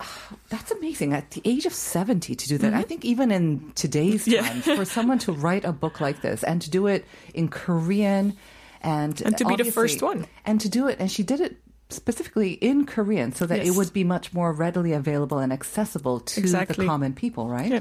that's 0.48 0.72
amazing. 0.72 1.12
At 1.12 1.30
the 1.30 1.42
age 1.44 1.64
of 1.64 1.72
70 1.72 2.34
to 2.34 2.48
do 2.48 2.58
that. 2.58 2.74
I 2.74 2.82
think 2.82 3.04
even 3.04 3.30
in 3.30 3.70
today's 3.76 4.24
Mm-hmm. 4.26 4.32
Yeah. 4.32 4.48
times, 4.48 4.64
for 4.64 4.84
someone 4.84 5.18
to 5.20 5.32
write 5.44 5.64
a 5.64 5.72
book 5.72 6.00
like 6.00 6.22
this 6.22 6.42
and 6.42 6.60
to 6.62 6.70
do 6.70 6.88
it 6.88 7.04
in 7.34 7.48
Korean 7.48 8.36
and, 8.82 9.20
And 9.22 9.38
to 9.38 9.44
be 9.46 9.56
the 9.56 9.70
first 9.70 10.02
one. 10.02 10.26
And 10.44 10.60
to 10.60 10.68
do 10.68 10.88
it, 10.88 10.96
and 11.00 11.10
she 11.10 11.22
did 11.22 11.40
it 11.40 11.56
specifically 11.90 12.52
in 12.52 12.86
Korean 12.86 13.32
so 13.32 13.46
that 13.46 13.64
it 13.64 13.74
would 13.74 13.92
be 13.92 14.04
much 14.04 14.32
more 14.32 14.52
readily 14.52 14.92
available 14.92 15.38
and 15.38 15.52
accessible 15.52 16.20
to 16.20 16.40
the 16.40 16.84
common 16.86 17.14
people, 17.14 17.48
right? 17.48 17.72
Yeah. 17.72 17.80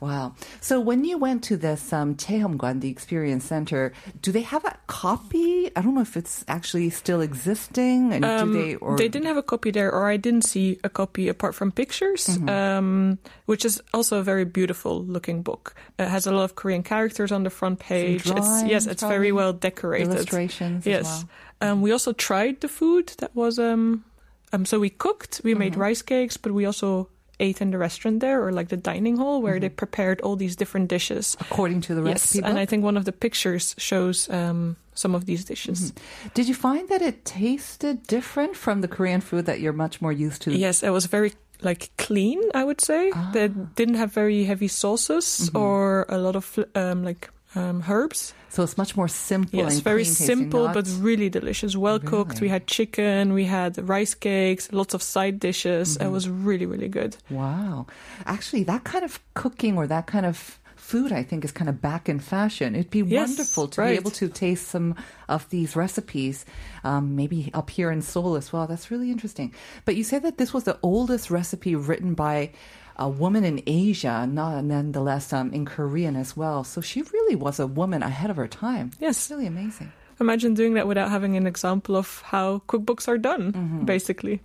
Wow. 0.00 0.34
So 0.60 0.78
when 0.78 1.04
you 1.04 1.18
went 1.18 1.42
to 1.44 1.56
this 1.56 1.92
um, 1.92 2.14
Cheomgwan, 2.14 2.80
the 2.80 2.88
Experience 2.88 3.44
Center, 3.44 3.92
do 4.22 4.30
they 4.30 4.42
have 4.42 4.64
a 4.64 4.76
copy? 4.86 5.70
I 5.74 5.80
don't 5.82 5.94
know 5.94 6.02
if 6.02 6.16
it's 6.16 6.44
actually 6.46 6.90
still 6.90 7.20
existing. 7.20 8.12
And 8.12 8.24
Um, 8.24 8.52
do 8.52 8.62
they? 8.62 8.74
Or 8.76 8.96
they 8.96 9.08
didn't 9.08 9.26
have 9.26 9.36
a 9.36 9.42
copy 9.42 9.70
there, 9.72 9.90
or 9.90 10.08
I 10.08 10.16
didn't 10.16 10.42
see 10.44 10.78
a 10.84 10.88
copy 10.88 11.28
apart 11.28 11.54
from 11.54 11.72
pictures, 11.72 12.26
Mm-hmm. 12.28 12.48
um, 12.48 13.18
which 13.46 13.64
is 13.64 13.82
also 13.92 14.18
a 14.18 14.22
very 14.22 14.44
beautiful 14.44 15.02
looking 15.04 15.42
book. 15.42 15.74
It 15.98 16.06
has 16.08 16.26
a 16.26 16.32
lot 16.32 16.44
of 16.44 16.54
Korean 16.54 16.82
characters 16.84 17.32
on 17.32 17.42
the 17.42 17.50
front 17.50 17.80
page. 17.80 18.22
it's, 18.26 18.28
yes, 18.30 18.84
drawings, 18.84 18.86
it's 18.86 19.02
very 19.02 19.32
well 19.32 19.52
decorated. 19.52 20.14
illustrations 20.14 20.86
as 20.86 20.86
Yes. 20.86 21.24
well. 21.60 21.72
Um, 21.72 21.82
we 21.82 21.90
also 21.90 22.12
tried 22.12 22.60
the 22.60 22.68
food 22.68 23.08
that 23.18 23.34
was 23.34 23.58
um, 23.58 24.04
um 24.52 24.64
so 24.64 24.78
we 24.78 24.90
cooked, 24.90 25.40
we 25.42 25.54
made 25.54 25.72
Mm-hmm. 25.72 25.82
rice 25.90 26.02
cakes, 26.02 26.36
but 26.36 26.52
we 26.52 26.66
also 26.66 27.08
ate 27.40 27.60
in 27.60 27.70
the 27.70 27.78
restaurant 27.78 28.20
there 28.20 28.42
or 28.44 28.52
like 28.52 28.68
the 28.68 28.76
dining 28.76 29.16
hall 29.16 29.40
where 29.42 29.58
they 29.60 29.68
prepared 29.68 30.20
all 30.22 30.36
these 30.36 30.56
different 30.56 30.88
dishes. 30.88 31.36
according 31.40 31.80
to 31.82 31.92
Mm-hmm. 31.92 32.04
the 32.04 32.10
Yes, 32.10 32.22
recipe 32.34 32.44
and 32.44 32.58
I 32.58 32.66
think 32.66 32.84
one 32.84 32.96
of 32.96 33.04
the 33.04 33.12
pictures 33.12 33.74
shows 33.78 34.28
um, 34.30 34.76
some 34.94 35.14
of 35.14 35.24
these 35.26 35.44
dishes. 35.44 35.92
Did 36.34 36.48
you 36.48 36.54
find 36.54 36.88
that 36.88 37.02
it 37.02 37.24
tasted 37.24 38.06
different 38.06 38.56
from 38.56 38.80
the 38.80 38.88
Korean 38.88 39.20
food 39.20 39.46
that 39.46 39.60
you're 39.60 39.72
much 39.72 40.00
more 40.02 40.12
used 40.12 40.42
to? 40.42 40.52
Yes, 40.52 40.82
it 40.82 40.90
was 40.90 41.06
very 41.06 41.32
like 41.62 41.90
clean. 41.96 42.40
I 42.54 42.62
would 42.64 42.80
say 42.80 43.10
Ah. 43.14 43.30
they 43.32 43.48
didn't 43.48 43.96
have 43.96 44.12
very 44.12 44.44
heavy 44.44 44.68
sauces 44.68 45.24
Mm-hmm. 45.50 45.56
or 45.58 46.06
a 46.08 46.18
lot 46.18 46.36
of 46.36 46.58
um, 46.74 47.04
like 47.04 47.30
um, 47.58 47.84
herbs. 47.88 48.34
So 48.50 48.62
it's 48.62 48.78
much 48.78 48.96
more 48.96 49.08
simple 49.08 49.58
Yes, 49.60 49.80
very 49.80 50.04
tasting, 50.04 50.26
simple 50.26 50.68
but 50.72 50.88
really 51.00 51.28
delicious. 51.28 51.76
Well 51.76 51.98
cooked. 51.98 52.40
We 52.40 52.48
had 52.48 52.66
chicken. 52.66 53.32
We 53.34 53.44
had 53.44 53.76
rice 53.88 54.14
cakes. 54.14 54.72
Lots 54.72 54.94
of 54.94 55.02
side 55.02 55.38
dishes. 55.38 55.96
Mm-hmm. 55.98 56.06
It 56.06 56.10
was 56.10 56.28
really 56.28 56.66
really 56.66 56.88
good. 56.88 57.16
Wow. 57.30 57.86
Actually, 58.24 58.64
that 58.64 58.84
kind 58.84 59.04
of 59.04 59.20
cooking 59.34 59.76
or 59.76 59.86
that 59.86 60.06
kind 60.06 60.24
of 60.26 60.58
food, 60.76 61.12
I 61.12 61.22
think, 61.22 61.44
is 61.44 61.52
kind 61.52 61.68
of 61.68 61.82
back 61.82 62.08
in 62.08 62.18
fashion. 62.18 62.74
It'd 62.74 62.90
be 62.90 63.00
Yes, 63.04 63.28
wonderful 63.28 63.68
to 63.68 63.80
right. 63.82 63.90
be 63.90 63.96
able 63.96 64.10
to 64.12 64.28
taste 64.28 64.68
some 64.68 64.94
of 65.28 65.44
these 65.50 65.76
recipes, 65.76 66.46
um, 66.82 67.14
maybe 67.14 67.50
up 67.52 67.68
here 67.68 67.90
in 67.90 68.00
Seoul 68.00 68.36
as 68.36 68.52
well. 68.54 68.66
That's 68.66 68.90
really 68.90 69.10
interesting. 69.10 69.52
But 69.84 69.96
you 69.96 70.04
say 70.04 70.18
that 70.18 70.38
this 70.38 70.54
was 70.54 70.64
the 70.64 70.78
oldest 70.82 71.30
recipe 71.30 71.76
written 71.76 72.14
by 72.14 72.52
a 72.98 73.08
woman 73.08 73.44
in 73.44 73.62
Asia, 73.66 74.26
not 74.26 74.64
nonetheless 74.64 75.32
um, 75.32 75.52
in 75.52 75.64
Korean 75.64 76.16
as 76.16 76.36
well. 76.36 76.64
So 76.64 76.80
she 76.80 77.02
really 77.02 77.36
was 77.36 77.60
a 77.60 77.66
woman 77.66 78.02
ahead 78.02 78.30
of 78.30 78.36
her 78.36 78.48
time. 78.48 78.90
Yes. 78.98 79.18
It's 79.18 79.30
really 79.30 79.46
amazing. 79.46 79.92
Imagine 80.20 80.54
doing 80.54 80.74
that 80.74 80.88
without 80.88 81.10
having 81.10 81.36
an 81.36 81.46
example 81.46 81.96
of 81.96 82.22
how 82.22 82.62
cookbooks 82.68 83.06
are 83.06 83.18
done. 83.18 83.52
Mm-hmm. 83.52 83.84
Basically, 83.84 84.40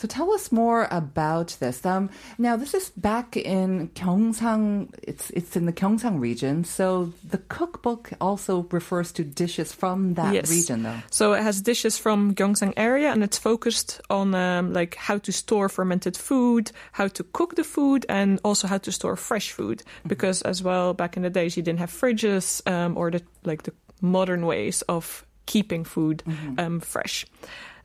So 0.00 0.08
tell 0.08 0.32
us 0.32 0.50
more 0.50 0.88
about 0.90 1.58
this. 1.60 1.84
Um, 1.84 2.08
now, 2.38 2.56
this 2.56 2.72
is 2.72 2.88
back 2.96 3.36
in 3.36 3.90
Gyeongsang. 3.90 4.94
It's 5.02 5.28
it's 5.28 5.56
in 5.56 5.66
the 5.66 5.74
Gyeongsang 5.74 6.18
region. 6.18 6.64
So 6.64 7.12
the 7.22 7.36
cookbook 7.36 8.12
also 8.18 8.66
refers 8.70 9.12
to 9.12 9.24
dishes 9.24 9.74
from 9.74 10.14
that 10.14 10.32
Yes. 10.32 10.48
region, 10.50 10.84
though. 10.84 11.02
So 11.10 11.34
it 11.34 11.42
has 11.42 11.60
dishes 11.60 11.98
from 11.98 12.34
Gyeongsang 12.34 12.72
area, 12.78 13.12
and 13.12 13.22
it's 13.22 13.36
focused 13.36 14.00
on 14.08 14.34
um, 14.34 14.72
like 14.72 14.94
how 14.94 15.18
to 15.18 15.32
store 15.32 15.68
fermented 15.68 16.16
food, 16.16 16.72
how 16.92 17.08
to 17.08 17.22
cook 17.22 17.56
the 17.56 17.64
food, 17.64 18.06
and 18.08 18.40
also 18.42 18.68
how 18.68 18.78
to 18.78 18.90
store 18.90 19.16
fresh 19.16 19.52
food. 19.52 19.82
Because 20.06 20.40
as 20.40 20.62
well, 20.62 20.94
back 20.94 21.18
in 21.18 21.24
the 21.24 21.30
days, 21.30 21.58
you 21.58 21.62
didn't 21.62 21.80
have 21.80 21.92
fridges 21.92 22.62
um, 22.66 22.96
or 22.96 23.10
the 23.10 23.20
like 23.44 23.64
the 23.64 23.74
modern 24.00 24.46
ways 24.46 24.80
of 24.88 25.26
keeping 25.44 25.84
food 25.84 26.22
um, 26.58 26.80
fresh. 26.80 27.26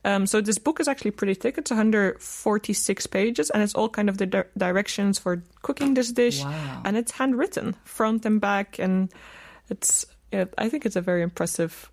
Um, 0.06 0.26
so 0.26 0.40
this 0.40 0.58
book 0.58 0.78
is 0.78 0.86
actually 0.86 1.10
pretty 1.10 1.34
thick. 1.34 1.58
It's 1.58 1.70
146 1.70 3.06
pages, 3.08 3.50
and 3.50 3.62
it's 3.62 3.74
all 3.74 3.88
kind 3.88 4.08
of 4.08 4.18
the 4.18 4.26
di- 4.26 4.44
directions 4.56 5.18
for 5.18 5.42
cooking 5.62 5.94
this 5.94 6.12
dish, 6.12 6.42
Wow. 6.44 6.82
and 6.84 6.96
it's 6.96 7.10
handwritten 7.12 7.74
front 7.84 8.24
and 8.24 8.40
back, 8.40 8.78
and 8.78 9.10
it's. 9.68 10.06
Yeah, 10.32 10.46
I 10.58 10.68
think 10.68 10.86
it's 10.86 10.96
a 10.96 11.00
very 11.00 11.22
impressive 11.22 11.90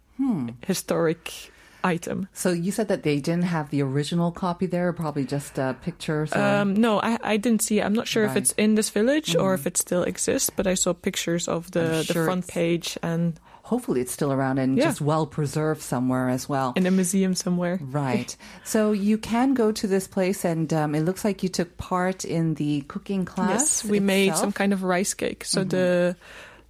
historic 0.66 1.52
item. 1.84 2.28
So 2.34 2.52
you 2.52 2.72
said 2.72 2.88
that 2.88 3.04
they 3.04 3.20
didn't 3.20 3.44
have 3.46 3.70
the 3.70 3.82
original 3.82 4.32
copy 4.32 4.66
there, 4.66 4.94
probably 4.94 5.26
just 5.26 5.60
pictures. 5.82 6.32
Or... 6.34 6.40
Um, 6.42 6.74
no, 6.74 7.00
I, 7.02 7.18
I 7.24 7.38
didn't 7.38 7.62
see 7.62 7.80
it. 7.80 7.84
I'm 7.84 7.94
not 7.94 8.08
sure 8.08 8.24
if 8.24 8.36
it's 8.36 8.54
in 8.54 8.76
this 8.76 8.90
village 8.90 9.36
or 9.36 9.54
if 9.54 9.68
it 9.68 9.78
still 9.78 10.04
exists, 10.04 10.50
but 10.50 10.66
I 10.68 10.76
saw 10.76 10.94
pictures 10.94 11.48
of 11.48 11.72
the, 11.72 11.98
I'm 12.00 12.06
the 12.06 12.24
front 12.26 12.48
page 12.48 12.98
and 13.04 13.40
Hopefully, 13.64 14.02
it's 14.02 14.12
still 14.12 14.32
around 14.34 14.60
and 14.60 14.78
Yeah. 14.78 14.84
just 14.86 15.00
well 15.02 15.26
preserved 15.26 15.82
somewhere 15.82 16.28
as 16.30 16.50
well. 16.50 16.74
in 16.76 16.86
a 16.86 16.92
museum 16.92 17.34
somewhere. 17.34 17.80
Right. 17.82 18.36
So 18.66 18.92
you 18.92 19.18
can 19.18 19.54
go 19.54 19.72
to 19.72 19.88
this 19.88 20.06
place, 20.08 20.44
and 20.44 20.72
um, 20.74 20.94
it 20.96 21.02
looks 21.02 21.24
like 21.24 21.44
you 21.44 21.50
took 21.50 21.78
part 21.78 22.26
in 22.26 22.56
the 22.56 22.82
cooking 22.90 23.24
class. 23.26 23.50
Yes, 23.84 23.86
we 23.86 24.00
made 24.02 24.36
some 24.36 24.52
kind 24.52 24.74
of 24.74 24.84
rice 24.84 25.14
cake. 25.14 25.46
So 25.46 25.64
the 25.64 26.16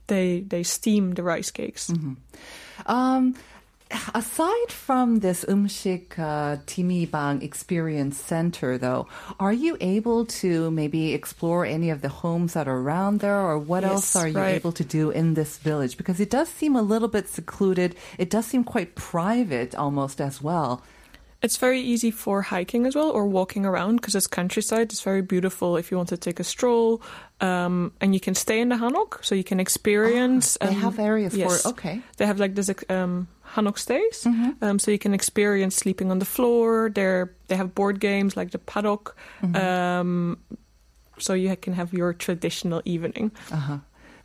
they 0.08 0.42
they 0.48 0.62
steam 0.64 1.14
the 1.16 1.24
rice 1.24 1.50
cakes. 1.52 1.92
Um, 2.86 3.36
aside 4.14 4.72
from 4.72 5.20
this 5.20 5.46
umshik 5.46 6.18
uh, 6.18 6.58
Timibang 6.66 7.44
Experience 7.44 8.18
Center, 8.20 8.78
though, 8.78 9.08
are 9.40 9.54
you 9.54 9.78
able 9.82 10.26
to 10.44 10.72
maybe 10.72 11.14
explore 11.14 11.66
any 11.66 11.90
of 11.90 12.02
the 12.02 12.10
homes 12.10 12.54
that 12.54 12.68
are 12.68 12.78
around 12.78 13.20
there, 13.20 13.40
or 13.40 13.58
what 13.58 13.84
Yes, 13.84 13.92
else 13.92 14.16
are 14.16 14.28
you 14.28 14.40
able 14.40 14.72
to 14.74 14.84
do 14.84 15.10
in 15.10 15.34
this 15.34 15.58
village? 15.58 15.98
Because 15.98 16.20
it 16.20 16.30
does 16.30 16.50
seem 16.50 16.76
a 16.76 16.82
little 16.82 17.08
bit 17.08 17.28
secluded. 17.28 17.96
It 18.18 18.30
does 18.30 18.46
seem 18.46 18.64
quite 18.64 18.96
private, 18.96 19.76
almost 19.76 20.22
as 20.22 20.42
well. 20.42 20.84
It's 21.44 21.58
very 21.58 21.82
easy 21.82 22.10
for 22.10 22.42
hiking 22.42 22.86
as 22.86 22.96
well 22.96 23.12
or 23.12 23.28
walking 23.28 23.66
around 23.66 23.98
because 23.98 24.16
it's 24.16 24.28
countryside. 24.28 24.94
It's 24.94 25.02
very 25.02 25.22
beautiful 25.22 25.76
if 25.76 25.92
you 25.92 25.98
want 25.98 26.08
to 26.10 26.18
take 26.18 26.40
a 26.40 26.44
stroll. 26.44 27.02
Um, 27.42 27.92
and 28.00 28.14
you 28.14 28.22
can 28.22 28.34
stay 28.34 28.62
in 28.62 28.70
the 28.70 28.78
hanok, 28.78 29.24
so 29.26 29.36
you 29.36 29.44
can 29.44 29.60
experience. 29.60 30.58
They 30.62 30.68
um, 30.68 30.76
have 30.76 31.00
areas 31.00 31.36
yes. 31.36 31.64
for 31.64 31.70
okay. 31.72 32.02
They 32.16 32.26
have 32.26 32.40
like 32.40 32.56
this 32.56 32.72
um, 32.90 33.28
hanok 33.56 33.78
stays, 33.78 34.26
um, 34.62 34.80
so 34.80 34.92
you 34.92 34.98
can 35.00 35.14
experience 35.14 35.76
sleeping 35.76 36.12
on 36.12 36.20
the 36.20 36.26
floor. 36.26 36.90
They 36.94 37.24
they 37.48 37.56
have 37.56 37.74
board 37.76 38.00
games 38.00 38.36
like 38.36 38.52
the 38.52 38.60
baduk, 38.60 39.14
um, 39.56 40.38
so 41.18 41.34
you 41.34 41.56
can 41.58 41.74
have 41.74 41.94
your 41.94 42.14
traditional 42.14 42.82
evening. 42.86 43.32
Uh 43.52 43.56
huh. 43.56 43.78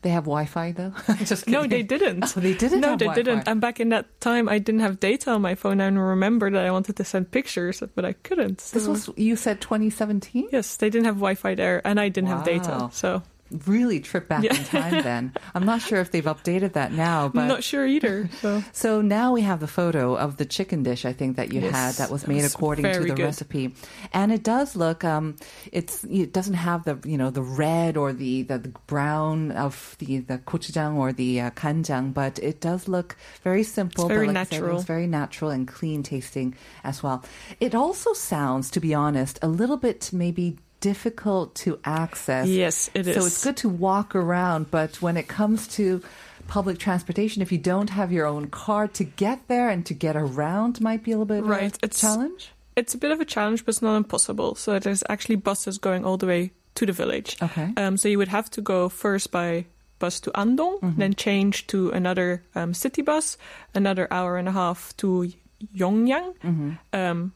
They 0.03 0.11
have 0.11 0.25
Wi-Fi 0.31 0.73
though. 0.73 0.93
Just 1.25 1.49
No, 1.49 1.67
they 1.67 1.83
didn't. 1.83 2.23
Oh, 2.37 2.41
they 2.41 2.55
didn't. 2.55 2.81
No, 2.81 2.95
they 2.95 3.07
Wi-Fi. 3.07 3.23
didn't. 3.23 3.49
And 3.49 3.61
back 3.61 3.81
in 3.81 3.89
that 3.89 4.07
time, 4.21 4.49
I 4.49 4.59
didn't 4.59 4.81
have 4.81 5.01
data 5.01 5.33
on 5.33 5.43
my 5.43 5.57
phone. 5.57 5.81
and 5.81 5.99
I 5.99 6.01
remember 6.01 6.51
that 6.53 6.65
I 6.65 6.71
wanted 6.71 6.95
to 6.97 7.05
send 7.05 7.33
pictures, 7.33 7.83
but 7.97 8.05
I 8.05 8.13
couldn't. 8.13 8.59
This 8.73 8.87
was 8.87 9.11
you 9.17 9.35
said 9.35 9.61
2017. 9.61 10.49
yes, 10.53 10.77
they 10.77 10.89
didn't 10.89 11.07
have 11.07 11.17
Wi-Fi 11.17 11.55
there, 11.57 11.83
and 11.85 11.99
I 11.99 12.09
didn't 12.11 12.31
have 12.31 12.45
data. 12.45 12.89
So 12.93 13.23
really 13.67 14.01
trip 14.01 14.29
back 14.29 14.43
Yeah. 14.45 14.55
in 14.57 14.65
time 14.65 15.03
then. 15.03 15.33
I'm 15.55 15.65
not 15.65 15.81
sure 15.81 16.01
if 16.01 16.11
they've 16.11 16.25
updated 16.25 16.73
that 16.75 16.93
now, 16.93 17.29
but 17.29 17.43
I'm 17.43 17.49
not 17.49 17.65
sure 17.65 17.87
either. 17.87 18.29
So 18.41 18.63
so 18.73 19.01
now 19.01 19.33
we 19.33 19.43
have 19.43 19.61
the 19.61 19.67
photo 19.67 20.17
of 20.17 20.37
the 20.37 20.45
chicken 20.45 20.83
dish, 20.83 21.05
I 21.05 21.13
think 21.13 21.37
that 21.37 21.53
you 21.53 21.61
Yes, 21.61 21.75
had 21.75 21.95
that 21.95 22.11
was 22.11 22.27
made 22.29 22.43
that's 22.43 22.55
according 22.55 22.85
to 22.93 23.01
the 23.01 23.15
good. 23.15 23.23
recipe, 23.25 23.75
and 24.13 24.33
it 24.33 24.43
does 24.43 24.77
look. 24.77 25.05
Um, 25.05 25.37
it's 25.73 26.05
it 26.05 26.33
doesn't 26.33 26.55
have 26.55 26.85
the 26.85 26.99
you 27.09 27.17
know 27.17 27.31
the 27.31 27.43
red 27.43 27.97
or 27.97 28.13
the 28.13 28.43
the, 28.43 28.59
the 28.59 28.73
brown 28.87 29.51
of 29.53 29.97
the 29.99 30.19
the 30.19 30.39
gochujang 30.39 30.95
or 30.97 31.13
the 31.13 31.41
uh, 31.41 31.51
kanjang, 31.53 32.13
but 32.13 32.39
it 32.41 32.61
does 32.61 32.89
look 32.89 33.17
very 33.43 33.63
simple. 33.63 34.05
It's 34.05 34.09
very 34.15 34.27
but 34.27 34.35
like 34.35 34.47
I 34.47 34.51
said, 34.51 34.61
natural. 34.63 34.81
very 34.83 35.07
natural 35.07 35.51
and 35.51 35.67
clean 35.67 36.03
tasting 36.03 36.55
as 36.85 37.03
well. 37.03 37.25
It 37.61 37.75
also 37.75 38.13
sounds, 38.13 38.71
to 38.73 38.81
be 38.81 38.95
honest, 38.95 39.39
a 39.43 39.49
little 39.49 39.77
bit 39.77 40.11
maybe 40.13 40.59
difficult 40.81 41.55
to 41.57 41.79
access. 41.85 42.49
yes, 42.49 42.91
it 42.95 43.07
is. 43.07 43.17
So 43.17 43.27
it's 43.27 43.45
good 43.45 43.57
to 43.59 43.69
walk 43.69 44.15
around, 44.15 44.71
but 44.71 45.01
when 45.03 45.17
it 45.17 45.29
comes 45.29 45.69
to 45.77 46.03
public 46.47 46.79
transportation, 46.79 47.43
if 47.43 47.53
you 47.53 47.59
don't 47.59 47.91
have 47.91 48.11
your 48.13 48.27
own 48.27 48.49
car 48.49 48.89
to 48.89 49.05
get 49.05 49.47
there 49.49 49.69
and 49.69 49.85
to 49.87 49.95
get 49.95 50.17
around, 50.17 50.81
might 50.81 51.03
be 51.05 51.11
a 51.13 51.15
little 51.15 51.27
bit 51.27 51.41
of 51.41 51.49
Right, 51.49 51.73
a 51.83 51.85
it's- 51.87 52.01
challenge. 52.01 52.53
It's 52.77 52.95
a 52.95 52.99
bit 52.99 53.11
of 53.11 53.21
a 53.21 53.25
challenge, 53.25 53.65
but 53.65 53.71
it's 53.75 53.83
not 53.83 53.97
impossible. 53.97 54.55
So 54.55 54.79
there's 54.79 55.03
actually 55.09 55.35
buses 55.37 55.79
going 55.79 56.05
all 56.05 56.17
the 56.17 56.27
way 56.27 56.53
to 56.77 56.87
the 56.87 56.93
village. 56.93 57.37
Okay. 57.43 57.73
Um, 57.77 57.97
so 57.97 58.09
you 58.09 58.19
would 58.19 58.29
have 58.29 58.49
to 58.53 58.61
go 58.63 58.89
first 58.89 59.33
by 59.33 59.67
bus 59.99 60.21
to 60.21 60.31
Andong, 60.39 60.79
Mm-hmm. 60.81 61.01
then 61.01 61.15
change 61.15 61.67
to 61.67 61.91
another 61.91 62.45
um, 62.55 62.73
city 62.73 63.03
bus, 63.03 63.37
another 63.75 64.07
hour 64.13 64.37
and 64.39 64.47
a 64.49 64.53
half 64.53 64.97
to 64.99 65.33
Yeongyang, 65.77 66.37
Mm-hmm. 66.39 66.71
um, 66.93 67.33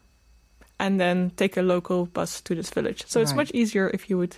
and 0.83 0.99
then 0.99 1.31
take 1.39 1.55
a 1.57 1.61
local 1.63 2.05
bus 2.11 2.41
to 2.41 2.51
this 2.55 2.69
village. 2.69 3.03
So 3.07 3.21
it's 3.23 3.33
much 3.33 3.51
easier 3.55 3.87
if 3.93 4.09
you 4.09 4.17
would 4.19 4.35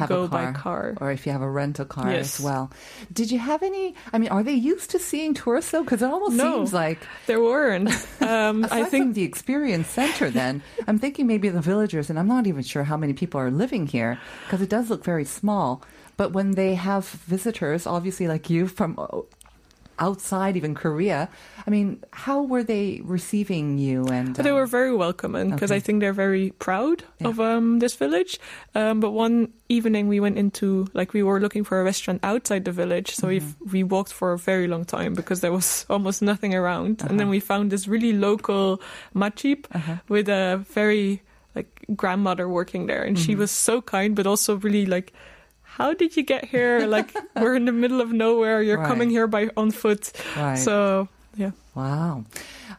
Have 0.00 0.08
go 0.08 0.24
a 0.24 0.28
car, 0.28 0.52
by 0.52 0.52
car. 0.58 0.84
or 1.04 1.12
if 1.12 1.26
you 1.26 1.32
have 1.36 1.42
a 1.44 1.50
rental 1.60 1.84
car 1.84 2.08
Yes. 2.10 2.40
as 2.40 2.44
well. 2.44 2.70
Did 3.12 3.28
you 3.30 3.38
have 3.38 3.60
any? 3.62 3.92
I 4.12 4.16
mean, 4.16 4.30
are 4.32 4.42
they 4.42 4.56
used 4.72 4.88
to 4.96 4.98
seeing 4.98 5.34
tourists 5.36 5.70
though? 5.72 5.84
Because 5.84 6.00
it 6.00 6.08
almost 6.08 6.32
No. 6.36 6.48
seems 6.64 6.72
like 6.72 7.00
There 7.28 7.42
weren't. 7.44 7.92
Um, 8.24 8.64
I 8.72 8.84
think 8.88 9.12
the 9.14 9.22
experience 9.28 9.88
center, 9.92 10.30
then 10.32 10.62
I'm 10.88 10.98
thinking 10.98 11.26
maybe 11.28 11.50
the 11.52 11.60
villagers, 11.60 12.08
and 12.08 12.16
I'm 12.18 12.28
not 12.36 12.46
even 12.48 12.62
sure 12.64 12.84
how 12.88 12.96
many 12.96 13.12
people 13.12 13.38
are 13.38 13.50
living 13.52 13.84
here 13.86 14.16
because 14.48 14.62
it 14.64 14.70
does 14.72 14.88
look 14.88 15.04
very 15.04 15.26
small. 15.28 15.84
But 16.16 16.32
when 16.32 16.52
they 16.56 16.72
have 16.74 17.04
visitors, 17.28 17.84
obviously 17.86 18.26
like 18.32 18.48
you 18.48 18.68
from 18.68 18.96
outside, 20.02 20.56
even 20.58 20.74
Korea, 20.74 21.30
I 21.66 21.70
mean, 21.70 22.02
how 22.26 22.42
were 22.42 22.64
they 22.66 23.00
receiving 23.06 23.78
you? 23.78 24.10
And 24.10 24.34
But 24.34 24.42
they 24.42 24.50
um, 24.50 24.58
were 24.58 24.66
very 24.66 24.90
welcoming 24.90 25.50
because 25.54 25.70
Okay. 25.70 25.78
I 25.78 25.80
think 25.80 26.00
they're 26.02 26.12
very 26.26 26.50
proud 26.58 27.06
Yeah. 27.22 27.30
of 27.30 27.38
um, 27.38 27.78
this 27.78 27.94
village. 27.94 28.40
Um, 28.74 28.98
but 28.98 29.14
one 29.14 29.54
evening 29.68 30.08
we 30.10 30.18
went 30.18 30.36
into 30.38 30.90
like 30.92 31.14
we 31.14 31.22
were 31.22 31.38
looking 31.38 31.62
for 31.64 31.78
a 31.80 31.84
restaurant 31.84 32.18
outside 32.26 32.64
the 32.66 32.74
village, 32.74 33.14
so 33.14 33.28
Mm-hmm. 33.30 33.64
we 33.70 33.82
we 33.82 33.86
walked 33.86 34.12
for 34.12 34.32
a 34.34 34.38
very 34.38 34.66
long 34.66 34.84
time 34.84 35.14
because 35.14 35.40
there 35.40 35.54
was 35.54 35.86
almost 35.94 36.20
nothing 36.22 36.52
around, 36.54 37.00
and 37.00 37.14
Uh-huh. 37.14 37.18
then 37.22 37.28
we 37.30 37.40
found 37.40 37.70
this 37.70 37.86
really 37.86 38.12
local 38.12 38.82
machip 39.14 39.64
with 40.10 40.28
a 40.28 40.58
very 40.74 41.22
like 41.54 41.68
grandmother 41.94 42.48
working 42.48 42.88
there, 42.90 43.06
and 43.06 43.16
Mm-hmm. 43.16 43.32
she 43.32 43.34
was 43.38 43.50
so 43.54 43.80
kind, 43.80 44.16
but 44.18 44.26
also 44.26 44.56
really 44.66 44.84
like. 44.86 45.12
How 45.76 45.94
did 45.94 46.16
you 46.16 46.22
get 46.22 46.44
here? 46.44 46.86
Like 46.96 47.10
we're 47.36 47.54
in 47.56 47.64
the 47.64 47.72
middle 47.72 48.00
of 48.00 48.12
nowhere. 48.12 48.62
You're 48.62 48.78
Right. 48.78 48.88
coming 48.88 49.10
here 49.10 49.26
by 49.26 49.50
on 49.56 49.70
foot. 49.70 50.12
Right. 50.36 50.58
So 50.58 51.08
yeah. 51.36 51.52
Wow. 51.74 52.24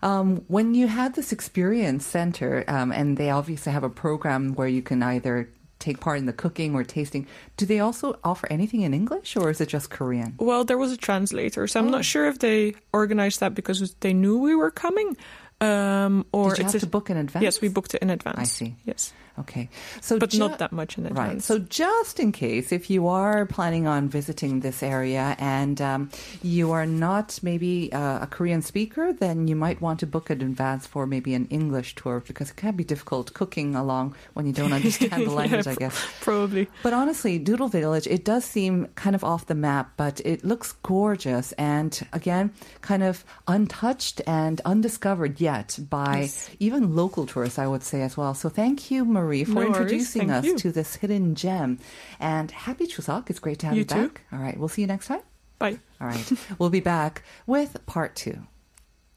Um, 0.03 0.43
when 0.47 0.75
you 0.75 0.87
had 0.87 1.15
this 1.15 1.31
experience 1.31 2.05
center, 2.05 2.63
um, 2.67 2.91
and 2.91 3.17
they 3.17 3.29
obviously 3.31 3.71
have 3.71 3.83
a 3.83 3.89
program 3.89 4.53
where 4.53 4.67
you 4.67 4.81
can 4.83 5.01
either 5.01 5.49
take 5.79 5.99
part 5.99 6.17
in 6.19 6.25
the 6.27 6.33
cooking 6.33 6.75
or 6.75 6.83
tasting, 6.83 7.25
do 7.57 7.65
they 7.65 7.79
also 7.79 8.17
offer 8.23 8.47
anything 8.51 8.81
in 8.81 8.93
English 8.93 9.35
or 9.35 9.49
is 9.49 9.59
it 9.59 9.69
just 9.69 9.89
Korean? 9.89 10.35
Well, 10.37 10.63
there 10.63 10.77
was 10.77 10.91
a 10.91 10.97
translator, 10.97 11.67
so 11.67 11.79
I'm 11.79 11.87
Oh. 11.87 11.97
not 11.97 12.05
sure 12.05 12.27
if 12.27 12.37
they 12.39 12.75
organized 12.93 13.39
that 13.39 13.53
because 13.55 13.95
they 14.01 14.13
knew 14.13 14.37
we 14.37 14.55
were 14.55 14.71
coming, 14.71 15.17
um, 15.59 16.25
or 16.31 16.49
Did 16.51 16.59
you 16.59 16.63
it's 16.65 16.73
have 16.73 16.83
a, 16.83 16.85
to 16.85 16.91
book 16.91 17.09
in 17.09 17.17
advance? 17.17 17.43
Yes, 17.43 17.59
we 17.61 17.67
booked 17.69 17.95
it 17.95 18.01
in 18.01 18.09
advance. 18.11 18.37
I 18.39 18.43
see. 18.43 18.75
Yes, 18.85 19.11
Okay. 19.39 19.67
So 20.01 20.19
but 20.19 20.29
ju- 20.29 20.39
not 20.39 20.59
that 20.59 20.71
much 20.71 20.97
in 20.97 21.03
Right. 21.05 21.11
advance. 21.11 21.45
So 21.45 21.57
just 21.59 22.19
in 22.19 22.31
case, 22.31 22.71
if 22.71 22.89
you 22.89 23.07
are 23.07 23.45
planning 23.47 23.87
on 23.87 24.07
visiting 24.07 24.59
this 24.59 24.83
area 24.83 25.35
and 25.39 25.81
um, 25.81 26.09
you 26.43 26.71
are 26.71 26.85
not 26.85 27.39
maybe 27.41 27.91
uh, 27.91 28.19
a 28.23 28.27
Korean 28.27 28.61
speaker, 28.61 29.11
then 29.11 29.47
you 29.47 29.55
might 29.55 29.81
want 29.81 29.99
to 30.01 30.05
book 30.07 30.29
it 30.29 30.41
in 30.41 30.49
advance 30.51 30.85
for 30.85 31.07
maybe 31.07 31.33
an 31.33 31.47
English 31.49 31.95
tour 31.95 32.21
because 32.27 32.51
it 32.51 32.57
can 32.57 32.75
be 32.75 32.83
difficult 32.83 33.33
cooking 33.33 33.75
along 33.75 34.15
when 34.35 34.45
you 34.45 34.53
don't 34.53 34.71
understand 34.71 35.25
the 35.25 35.31
language, 35.41 35.65
I 35.65 35.75
guess. 35.75 35.97
probably. 36.21 36.67
But 36.83 36.93
honestly, 36.93 37.39
Doodle 37.39 37.69
Village, 37.69 38.05
it 38.07 38.23
does 38.25 38.45
seem 38.45 38.85
kind 38.95 39.15
of 39.15 39.23
off 39.23 39.47
the 39.47 39.55
map, 39.55 39.93
but 39.97 40.21
it 40.25 40.45
looks 40.45 40.73
gorgeous 40.83 41.53
and 41.53 42.05
again, 42.13 42.51
kind 42.81 43.01
of 43.01 43.25
untouched 43.47 44.21
and 44.27 44.61
undiscovered 44.65 45.41
yet 45.41 45.79
by 45.89 46.21
Yes. 46.21 46.49
even 46.59 46.95
local 46.95 47.25
tourists, 47.25 47.57
I 47.57 47.65
would 47.67 47.81
say 47.83 48.01
as 48.03 48.15
well. 48.15 48.33
So 48.33 48.49
thank 48.49 48.91
you, 48.91 49.05
For 49.45 49.51
No 49.61 49.61
introducing 49.67 50.29
us 50.31 50.45
you. 50.45 50.57
to 50.57 50.71
this 50.71 50.95
hidden 50.97 51.35
gem. 51.35 51.79
And 52.19 52.51
happy 52.51 52.85
Chuseok. 52.87 53.29
It's 53.29 53.39
great 53.39 53.59
to 53.59 53.67
have 53.67 53.75
you, 53.75 53.79
You 53.81 53.85
back. 53.85 54.21
All 54.31 54.39
right. 54.39 54.57
We'll 54.57 54.67
see 54.69 54.81
you 54.81 54.87
next 54.87 55.07
time. 55.07 55.21
Bye. 55.59 55.79
All 56.01 56.07
right. 56.07 56.31
we'll 56.59 56.69
be 56.69 56.79
back 56.79 57.23
with 57.47 57.83
part 57.85 58.15
two. 58.15 58.45